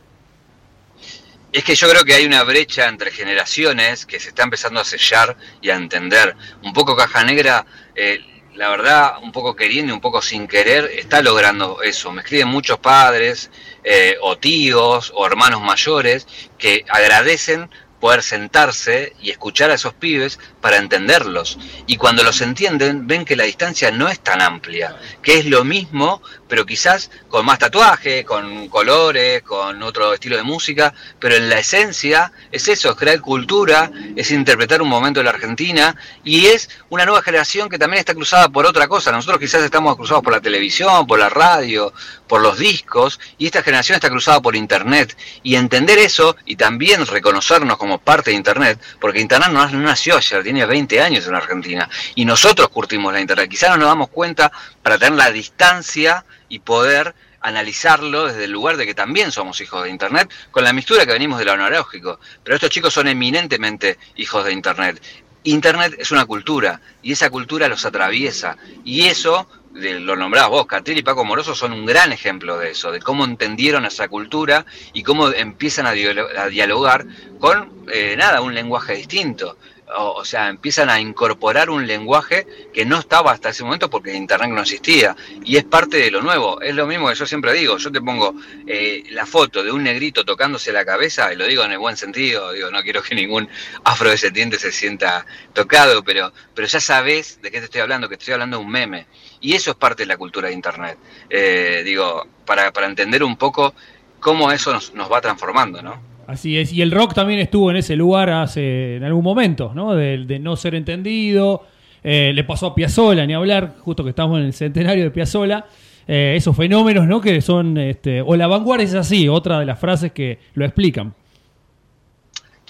Es 1.51 1.65
que 1.65 1.75
yo 1.75 1.89
creo 1.89 2.05
que 2.05 2.13
hay 2.13 2.27
una 2.27 2.43
brecha 2.45 2.87
entre 2.87 3.11
generaciones 3.11 4.05
que 4.05 4.21
se 4.21 4.29
está 4.29 4.43
empezando 4.43 4.81
a 4.81 4.85
sellar 4.85 5.35
y 5.63 5.71
a 5.71 5.77
entender. 5.77 6.37
Un 6.63 6.75
poco 6.75 6.95
Caja 6.95 7.25
Negra, 7.25 7.65
eh, 7.97 8.21
la 8.61 8.69
verdad, 8.69 9.15
un 9.23 9.33
poco 9.33 9.57
queriendo 9.57 9.91
y 9.91 9.95
un 9.95 10.03
poco 10.03 10.21
sin 10.21 10.47
querer, 10.47 10.85
está 10.95 11.23
logrando 11.23 11.81
eso. 11.81 12.13
Me 12.13 12.21
escriben 12.21 12.49
muchos 12.49 12.79
padres 12.79 13.51
eh, 13.83 14.19
o 14.21 14.37
tíos 14.37 15.11
o 15.17 15.27
hermanos 15.27 15.63
mayores 15.63 16.29
que 16.59 16.85
agradecen 16.91 17.71
poder 18.01 18.23
sentarse 18.23 19.15
y 19.21 19.31
escuchar 19.31 19.71
a 19.71 19.75
esos 19.75 19.95
pibes 19.95 20.39
para 20.61 20.79
entenderlos. 20.79 21.59
Y 21.87 21.97
cuando 21.97 22.23
los 22.23 22.41
entienden, 22.41 23.07
ven 23.07 23.25
que 23.25 23.37
la 23.37 23.45
distancia 23.45 23.91
no 23.91 24.09
es 24.09 24.21
tan 24.21 24.41
amplia, 24.41 24.97
que 25.23 25.39
es 25.39 25.47
lo 25.47 25.65
mismo, 25.65 26.23
pero 26.49 26.67
quizás 26.67 27.11
con 27.29 27.47
más 27.47 27.59
tatuaje, 27.59 28.25
con 28.25 28.69
colores, 28.69 29.43
con 29.43 29.83
otro 29.83 30.15
estilo 30.15 30.37
de 30.37 30.43
música, 30.43 30.93
pero 31.19 31.37
en 31.37 31.49
la 31.49 31.59
esencia 31.59 32.33
es 32.51 32.67
eso, 32.69 32.91
es 32.91 32.97
crear 32.97 33.21
cultura, 33.21 33.91
es 34.17 34.31
interpretar 34.31 34.83
un 34.83 34.89
momento 34.89 35.21
de 35.21 35.25
la 35.25 35.31
Argentina 35.31 35.95
y 36.25 36.47
es 36.47 36.69
una 36.89 37.05
nueva 37.05 37.23
generación 37.23 37.69
que 37.69 37.79
también 37.79 38.01
está 38.01 38.15
cruzada 38.15 38.49
por 38.49 38.67
otra 38.67 38.89
cosa. 38.89 39.13
Nosotros 39.13 39.39
quizás 39.39 39.63
estamos 39.63 39.97
cruzados 39.97 40.25
por 40.25 40.33
la 40.33 40.41
televisión, 40.41 41.07
por 41.07 41.19
la 41.19 41.29
radio, 41.29 41.93
por 42.31 42.43
los 42.43 42.59
discos 42.59 43.19
y 43.39 43.47
esta 43.47 43.61
generación 43.61 43.97
está 43.97 44.09
cruzada 44.09 44.41
por 44.41 44.55
Internet. 44.55 45.19
Y 45.43 45.57
entender 45.57 45.99
eso 45.99 46.37
y 46.47 46.55
también 46.55 47.05
reconocernos 47.05 47.77
como 47.77 47.99
parte 47.99 48.31
de 48.31 48.37
Internet, 48.37 48.81
porque 49.01 49.19
Internet 49.19 49.51
no 49.51 49.67
nació 49.67 50.17
ayer, 50.17 50.45
tiene 50.45 50.65
20 50.65 51.03
años 51.03 51.27
en 51.27 51.35
Argentina 51.35 51.89
y 52.15 52.25
nosotros 52.25 52.69
curtimos 52.69 53.13
la 53.13 53.21
Internet. 53.21 53.51
Quizás 53.51 53.71
no 53.71 53.79
nos 53.79 53.89
damos 53.89 54.11
cuenta 54.11 54.53
para 54.81 54.97
tener 54.97 55.19
la 55.19 55.33
distancia 55.33 56.25
y 56.49 56.61
poder 56.61 57.17
analizarlo 57.41 58.27
desde 58.27 58.45
el 58.45 58.53
lugar 58.53 58.77
de 58.77 58.87
que 58.87 58.95
también 58.95 59.33
somos 59.33 59.61
hijos 59.61 59.83
de 59.83 59.91
Internet, 59.91 60.31
con 60.53 60.63
la 60.63 60.73
mistura 60.73 61.05
que 61.05 61.13
venimos 61.13 61.41
de 61.41 61.47
lo 61.47 61.53
analógico. 61.53 62.21
Pero 62.45 62.55
estos 62.55 62.71
chicos 62.71 62.95
son 62.95 63.09
eminentemente 63.09 63.99
hijos 64.15 64.45
de 64.45 64.53
Internet. 64.53 65.03
Internet 65.45 65.97
es 65.99 66.11
una 66.11 66.27
cultura 66.27 66.81
y 67.03 67.13
esa 67.13 67.31
cultura 67.31 67.69
los 67.69 67.85
atraviesa. 67.85 68.57
Y 68.85 69.07
eso, 69.07 69.49
lo 69.73 70.17
nombrabas 70.17 70.51
vos, 70.51 70.67
Catriel 70.67 70.99
y 70.99 71.03
Paco 71.03 71.25
Moroso 71.25 71.55
son 71.55 71.73
un 71.73 71.87
gran 71.87 72.13
ejemplo 72.13 72.59
de 72.59 72.71
eso, 72.71 72.93
de 72.93 73.01
cómo 73.01 73.25
entendieron 73.25 73.85
esa 73.87 74.09
cultura 74.09 74.67
y 74.93 75.03
cómo 75.03 75.29
empiezan 75.29 75.87
a, 75.87 75.93
dialogar 75.93 77.07
con, 77.39 77.87
eh, 77.93 78.17
nada, 78.19 78.43
un 78.43 78.55
lenguaje 78.55 78.95
distinto 78.95 79.57
o, 79.97 80.25
sea, 80.25 80.49
empiezan 80.49 80.91
a 80.91 81.01
incorporar 81.01 81.71
un 81.71 81.87
lenguaje 81.87 82.47
que 82.73 82.85
no 82.85 82.99
estaba 82.99 83.33
hasta 83.33 83.51
ese 83.51 83.65
momento 83.65 83.91
porque 83.91 84.15
Internet 84.15 84.51
no 84.51 84.63
existía. 84.63 85.17
Y 85.45 85.57
es 85.57 85.65
parte 85.65 85.99
de 85.99 86.11
lo 86.11 86.23
nuevo. 86.23 86.61
Es 86.61 86.75
lo 86.75 86.87
mismo 86.87 87.09
que 87.09 87.15
yo 87.15 87.27
siempre 87.27 87.53
digo. 87.53 87.77
Yo 87.79 87.91
te 87.91 88.01
pongo 88.01 88.35
eh, 88.67 89.05
la 89.11 89.27
foto 89.27 89.63
de 89.63 89.73
un 89.73 89.83
negrito 89.83 90.25
tocándose 90.25 90.73
la 90.73 90.85
cabeza, 90.85 91.33
y 91.33 91.37
lo 91.37 91.47
digo 91.47 91.65
en 91.65 91.73
el 91.73 91.79
buen 91.79 91.97
sentido, 91.97 92.53
digo, 92.53 92.71
no 92.71 92.83
quiero 92.83 93.03
que 93.03 93.15
ningún 93.15 93.49
afrodescendiente 93.85 94.59
se 94.59 94.73
sienta 94.73 95.27
tocado, 95.53 96.03
pero, 96.05 96.33
pero 96.55 96.69
ya 96.69 96.81
sabes 96.81 97.41
de 97.43 97.51
qué 97.51 97.59
te 97.59 97.65
estoy 97.67 97.81
hablando, 97.81 98.09
que 98.09 98.15
estoy 98.15 98.35
hablando 98.35 98.59
de 98.59 98.65
un 98.65 98.71
meme. 98.71 99.07
Y 99.41 99.55
eso 99.55 99.71
es 99.71 99.77
parte 99.77 100.03
de 100.03 100.07
la 100.07 100.17
cultura 100.17 100.49
de 100.49 100.55
Internet. 100.55 100.99
Eh, 101.29 101.83
digo, 101.85 102.27
para, 102.45 102.73
para 102.73 102.87
entender 102.87 103.23
un 103.23 103.37
poco 103.37 103.75
cómo 104.21 104.53
eso 104.53 104.73
nos, 104.73 104.95
nos 104.95 105.11
va 105.11 105.21
transformando, 105.21 105.83
¿no? 105.83 106.10
Así 106.31 106.57
es, 106.57 106.73
y 106.73 106.81
el 106.81 106.93
rock 106.93 107.13
también 107.13 107.41
estuvo 107.41 107.73
en 107.73 107.79
ese 107.79 107.97
lugar 107.97 108.31
hace 108.31 108.95
en 108.95 109.03
algún 109.03 109.25
momento, 109.25 109.73
¿no? 109.75 109.97
De, 109.97 110.39
no 110.41 110.55
ser 110.55 110.77
entendido. 110.77 111.65
Eh, 112.05 112.31
le 112.33 112.45
pasó 112.45 112.69
a 112.69 112.75
Piazzola, 112.77 113.27
ni 113.27 113.35
hablar, 113.35 113.75
justo 113.81 114.05
que 114.05 114.11
estamos 114.11 114.39
en 114.39 114.47
el 114.47 114.53
centenario 114.53 115.03
de 115.03 115.11
Piazzola. 115.11 115.67
Eh, 116.07 116.35
esos 116.37 116.57
fenómenos, 116.57 117.09
¿no? 117.09 117.21
Que 117.21 117.41
son, 117.41 117.77
este, 117.79 118.23
o 118.23 118.37
la 118.37 118.47
vanguardia 118.47 118.85
es 118.85 118.95
así, 118.95 119.29
otra 119.29 119.59
de 119.59 119.67
las 119.67 119.81
frases 119.81 120.13
que 120.13 120.39
lo 120.55 120.65
explican. 120.65 121.15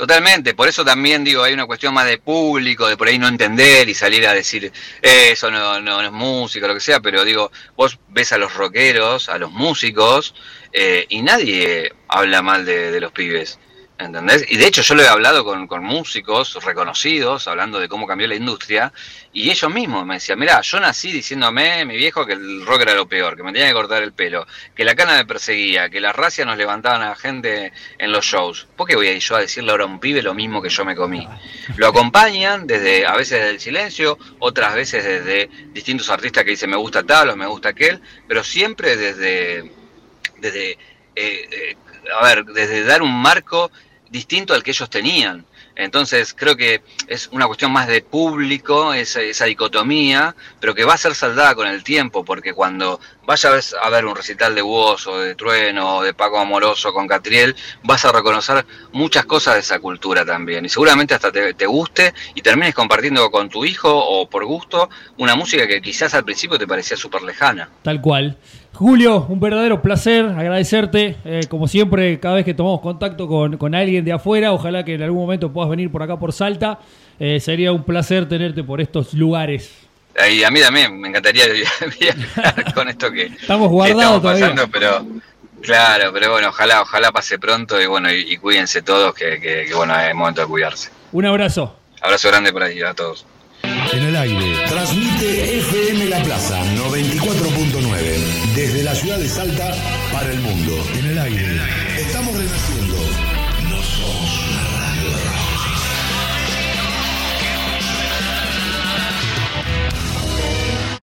Totalmente, 0.00 0.54
por 0.54 0.66
eso 0.66 0.82
también 0.82 1.22
digo, 1.22 1.42
hay 1.42 1.52
una 1.52 1.66
cuestión 1.66 1.92
más 1.92 2.06
de 2.06 2.16
público, 2.16 2.88
de 2.88 2.96
por 2.96 3.08
ahí 3.08 3.18
no 3.18 3.28
entender 3.28 3.86
y 3.86 3.92
salir 3.92 4.26
a 4.26 4.32
decir, 4.32 4.72
eh, 5.02 5.28
eso 5.32 5.50
no, 5.50 5.78
no, 5.82 6.00
es 6.00 6.10
música, 6.10 6.66
lo 6.66 6.72
que 6.72 6.80
sea, 6.80 7.00
pero 7.00 7.22
digo, 7.22 7.52
vos 7.76 7.98
ves 8.08 8.32
a 8.32 8.38
los 8.38 8.54
rockeros, 8.54 9.28
a 9.28 9.36
los 9.36 9.52
músicos, 9.52 10.34
eh, 10.72 11.04
y 11.10 11.20
nadie 11.20 11.92
habla 12.08 12.40
mal 12.40 12.64
de, 12.64 12.90
de 12.90 12.98
los 12.98 13.12
pibes. 13.12 13.58
¿Entendés? 14.00 14.46
Y 14.48 14.56
de 14.56 14.66
hecho 14.66 14.80
yo 14.80 14.94
lo 14.94 15.02
he 15.02 15.08
hablado 15.08 15.44
con, 15.44 15.66
con, 15.66 15.84
músicos 15.84 16.58
reconocidos, 16.64 17.46
hablando 17.46 17.78
de 17.78 17.86
cómo 17.86 18.06
cambió 18.06 18.26
la 18.26 18.34
industria, 18.34 18.94
y 19.30 19.50
ellos 19.50 19.70
mismos 19.70 20.06
me 20.06 20.14
decían, 20.14 20.38
mira, 20.38 20.62
yo 20.62 20.80
nací 20.80 21.12
diciéndome, 21.12 21.84
mi 21.84 21.98
viejo, 21.98 22.24
que 22.24 22.32
el 22.32 22.64
rock 22.64 22.80
era 22.82 22.94
lo 22.94 23.06
peor, 23.06 23.36
que 23.36 23.42
me 23.42 23.52
tenía 23.52 23.68
que 23.68 23.74
cortar 23.74 24.02
el 24.02 24.14
pelo, 24.14 24.46
que 24.74 24.84
la 24.84 24.94
cana 24.94 25.18
me 25.18 25.26
perseguía, 25.26 25.90
que 25.90 26.00
las 26.00 26.16
racias 26.16 26.46
nos 26.46 26.56
levantaban 26.56 27.02
a 27.02 27.10
la 27.10 27.14
gente 27.14 27.74
en 27.98 28.10
los 28.10 28.24
shows. 28.24 28.66
¿Por 28.74 28.88
qué 28.88 28.96
voy 28.96 29.08
a 29.08 29.12
ir 29.12 29.20
yo 29.20 29.36
a 29.36 29.40
decirle 29.40 29.70
ahora 29.70 29.84
a 29.84 29.88
un 29.88 30.00
pibe 30.00 30.22
lo 30.22 30.32
mismo 30.32 30.62
que 30.62 30.70
yo 30.70 30.82
me 30.86 30.96
comí? 30.96 31.28
Lo 31.76 31.88
acompañan 31.88 32.66
desde, 32.66 33.06
a 33.06 33.14
veces 33.16 33.40
desde 33.40 33.50
el 33.50 33.60
silencio, 33.60 34.18
otras 34.38 34.74
veces 34.74 35.04
desde 35.04 35.50
distintos 35.74 36.08
artistas 36.08 36.44
que 36.44 36.50
dicen 36.50 36.70
me 36.70 36.76
gusta 36.76 37.02
tal 37.02 37.28
o 37.28 37.36
me 37.36 37.46
gusta 37.46 37.68
aquel, 37.68 38.00
pero 38.26 38.42
siempre 38.42 38.96
desde, 38.96 39.70
desde 40.38 40.72
eh, 40.72 40.78
eh, 41.16 41.76
a 42.18 42.24
ver, 42.24 42.44
desde 42.46 42.84
dar 42.84 43.02
un 43.02 43.12
marco 43.12 43.70
distinto 44.10 44.52
al 44.52 44.62
que 44.62 44.72
ellos 44.72 44.90
tenían. 44.90 45.46
Entonces 45.76 46.34
creo 46.36 46.56
que 46.56 46.82
es 47.06 47.28
una 47.28 47.46
cuestión 47.46 47.72
más 47.72 47.86
de 47.86 48.02
público, 48.02 48.92
esa, 48.92 49.22
esa, 49.22 49.46
dicotomía, 49.46 50.34
pero 50.60 50.74
que 50.74 50.84
va 50.84 50.94
a 50.94 50.98
ser 50.98 51.14
saldada 51.14 51.54
con 51.54 51.66
el 51.66 51.82
tiempo, 51.84 52.24
porque 52.24 52.52
cuando 52.52 53.00
vayas 53.30 53.76
a 53.80 53.88
ver 53.90 54.04
un 54.06 54.16
recital 54.16 54.56
de 54.56 54.62
Woz 54.62 55.06
o 55.06 55.20
de 55.20 55.36
Trueno 55.36 55.98
o 55.98 56.02
de 56.02 56.12
Paco 56.14 56.40
Amoroso 56.40 56.92
con 56.92 57.06
Catriel, 57.06 57.54
vas 57.84 58.04
a 58.04 58.10
reconocer 58.10 58.66
muchas 58.90 59.24
cosas 59.24 59.54
de 59.54 59.60
esa 59.60 59.78
cultura 59.78 60.24
también. 60.24 60.64
Y 60.64 60.68
seguramente 60.68 61.14
hasta 61.14 61.30
te, 61.30 61.54
te 61.54 61.66
guste 61.66 62.12
y 62.34 62.42
termines 62.42 62.74
compartiendo 62.74 63.30
con 63.30 63.48
tu 63.48 63.64
hijo 63.64 63.88
o 63.88 64.28
por 64.28 64.44
gusto 64.46 64.90
una 65.16 65.36
música 65.36 65.68
que 65.68 65.80
quizás 65.80 66.12
al 66.14 66.24
principio 66.24 66.58
te 66.58 66.66
parecía 66.66 66.96
súper 66.96 67.22
lejana. 67.22 67.68
Tal 67.82 68.00
cual. 68.00 68.36
Julio, 68.72 69.26
un 69.28 69.38
verdadero 69.38 69.80
placer, 69.80 70.24
agradecerte, 70.24 71.16
eh, 71.24 71.42
como 71.48 71.68
siempre, 71.68 72.18
cada 72.18 72.34
vez 72.34 72.44
que 72.44 72.54
tomamos 72.54 72.80
contacto 72.80 73.28
con, 73.28 73.74
alguien 73.76 74.04
de 74.04 74.10
afuera, 74.10 74.52
ojalá 74.52 74.84
que 74.84 74.94
en 74.94 75.02
algún 75.02 75.20
momento 75.20 75.52
puedas 75.52 75.70
venir 75.70 75.92
por 75.92 76.02
acá 76.02 76.18
por 76.18 76.32
Salta, 76.32 76.80
eh, 77.20 77.38
sería 77.38 77.70
un 77.70 77.84
placer 77.84 78.28
tenerte 78.28 78.64
por 78.64 78.80
estos 78.80 79.14
lugares. 79.14 79.89
Y 80.28 80.42
a 80.42 80.50
mí 80.50 80.60
también, 80.60 81.00
me 81.00 81.08
encantaría 81.08 81.44
viajar 82.00 82.74
con 82.74 82.88
esto 82.88 83.10
que 83.10 83.26
estamos 83.26 83.68
guardados 83.68 84.22
pasando, 84.22 84.68
pero 84.68 85.06
claro, 85.62 86.12
pero 86.12 86.32
bueno, 86.32 86.48
ojalá, 86.48 86.82
ojalá 86.82 87.12
pase 87.12 87.38
pronto 87.38 87.80
y 87.80 87.86
bueno, 87.86 88.12
y, 88.12 88.36
cuídense 88.36 88.82
todos, 88.82 89.14
que, 89.14 89.40
que, 89.40 89.66
que 89.66 89.74
bueno, 89.74 89.98
es 89.98 90.14
momento 90.14 90.42
de 90.42 90.46
cuidarse. 90.46 90.90
Un 91.12 91.26
abrazo. 91.26 91.76
Abrazo 92.00 92.28
grande 92.28 92.52
por 92.52 92.62
ahí 92.62 92.80
a 92.82 92.94
todos. 92.94 93.26
En 93.92 94.02
el 94.02 94.16
aire, 94.16 94.66
transmite 94.68 95.58
FM 95.58 96.06
La 96.06 96.22
Plaza 96.22 96.62
94.9 96.76 98.54
desde 98.54 98.84
la 98.84 98.94
ciudad 98.94 99.18
de 99.18 99.28
Salta 99.28 99.74
para 100.12 100.30
el 100.30 100.38
mundo. 100.40 100.72
En 100.98 101.06
el 101.06 101.18
aire. 101.18 101.59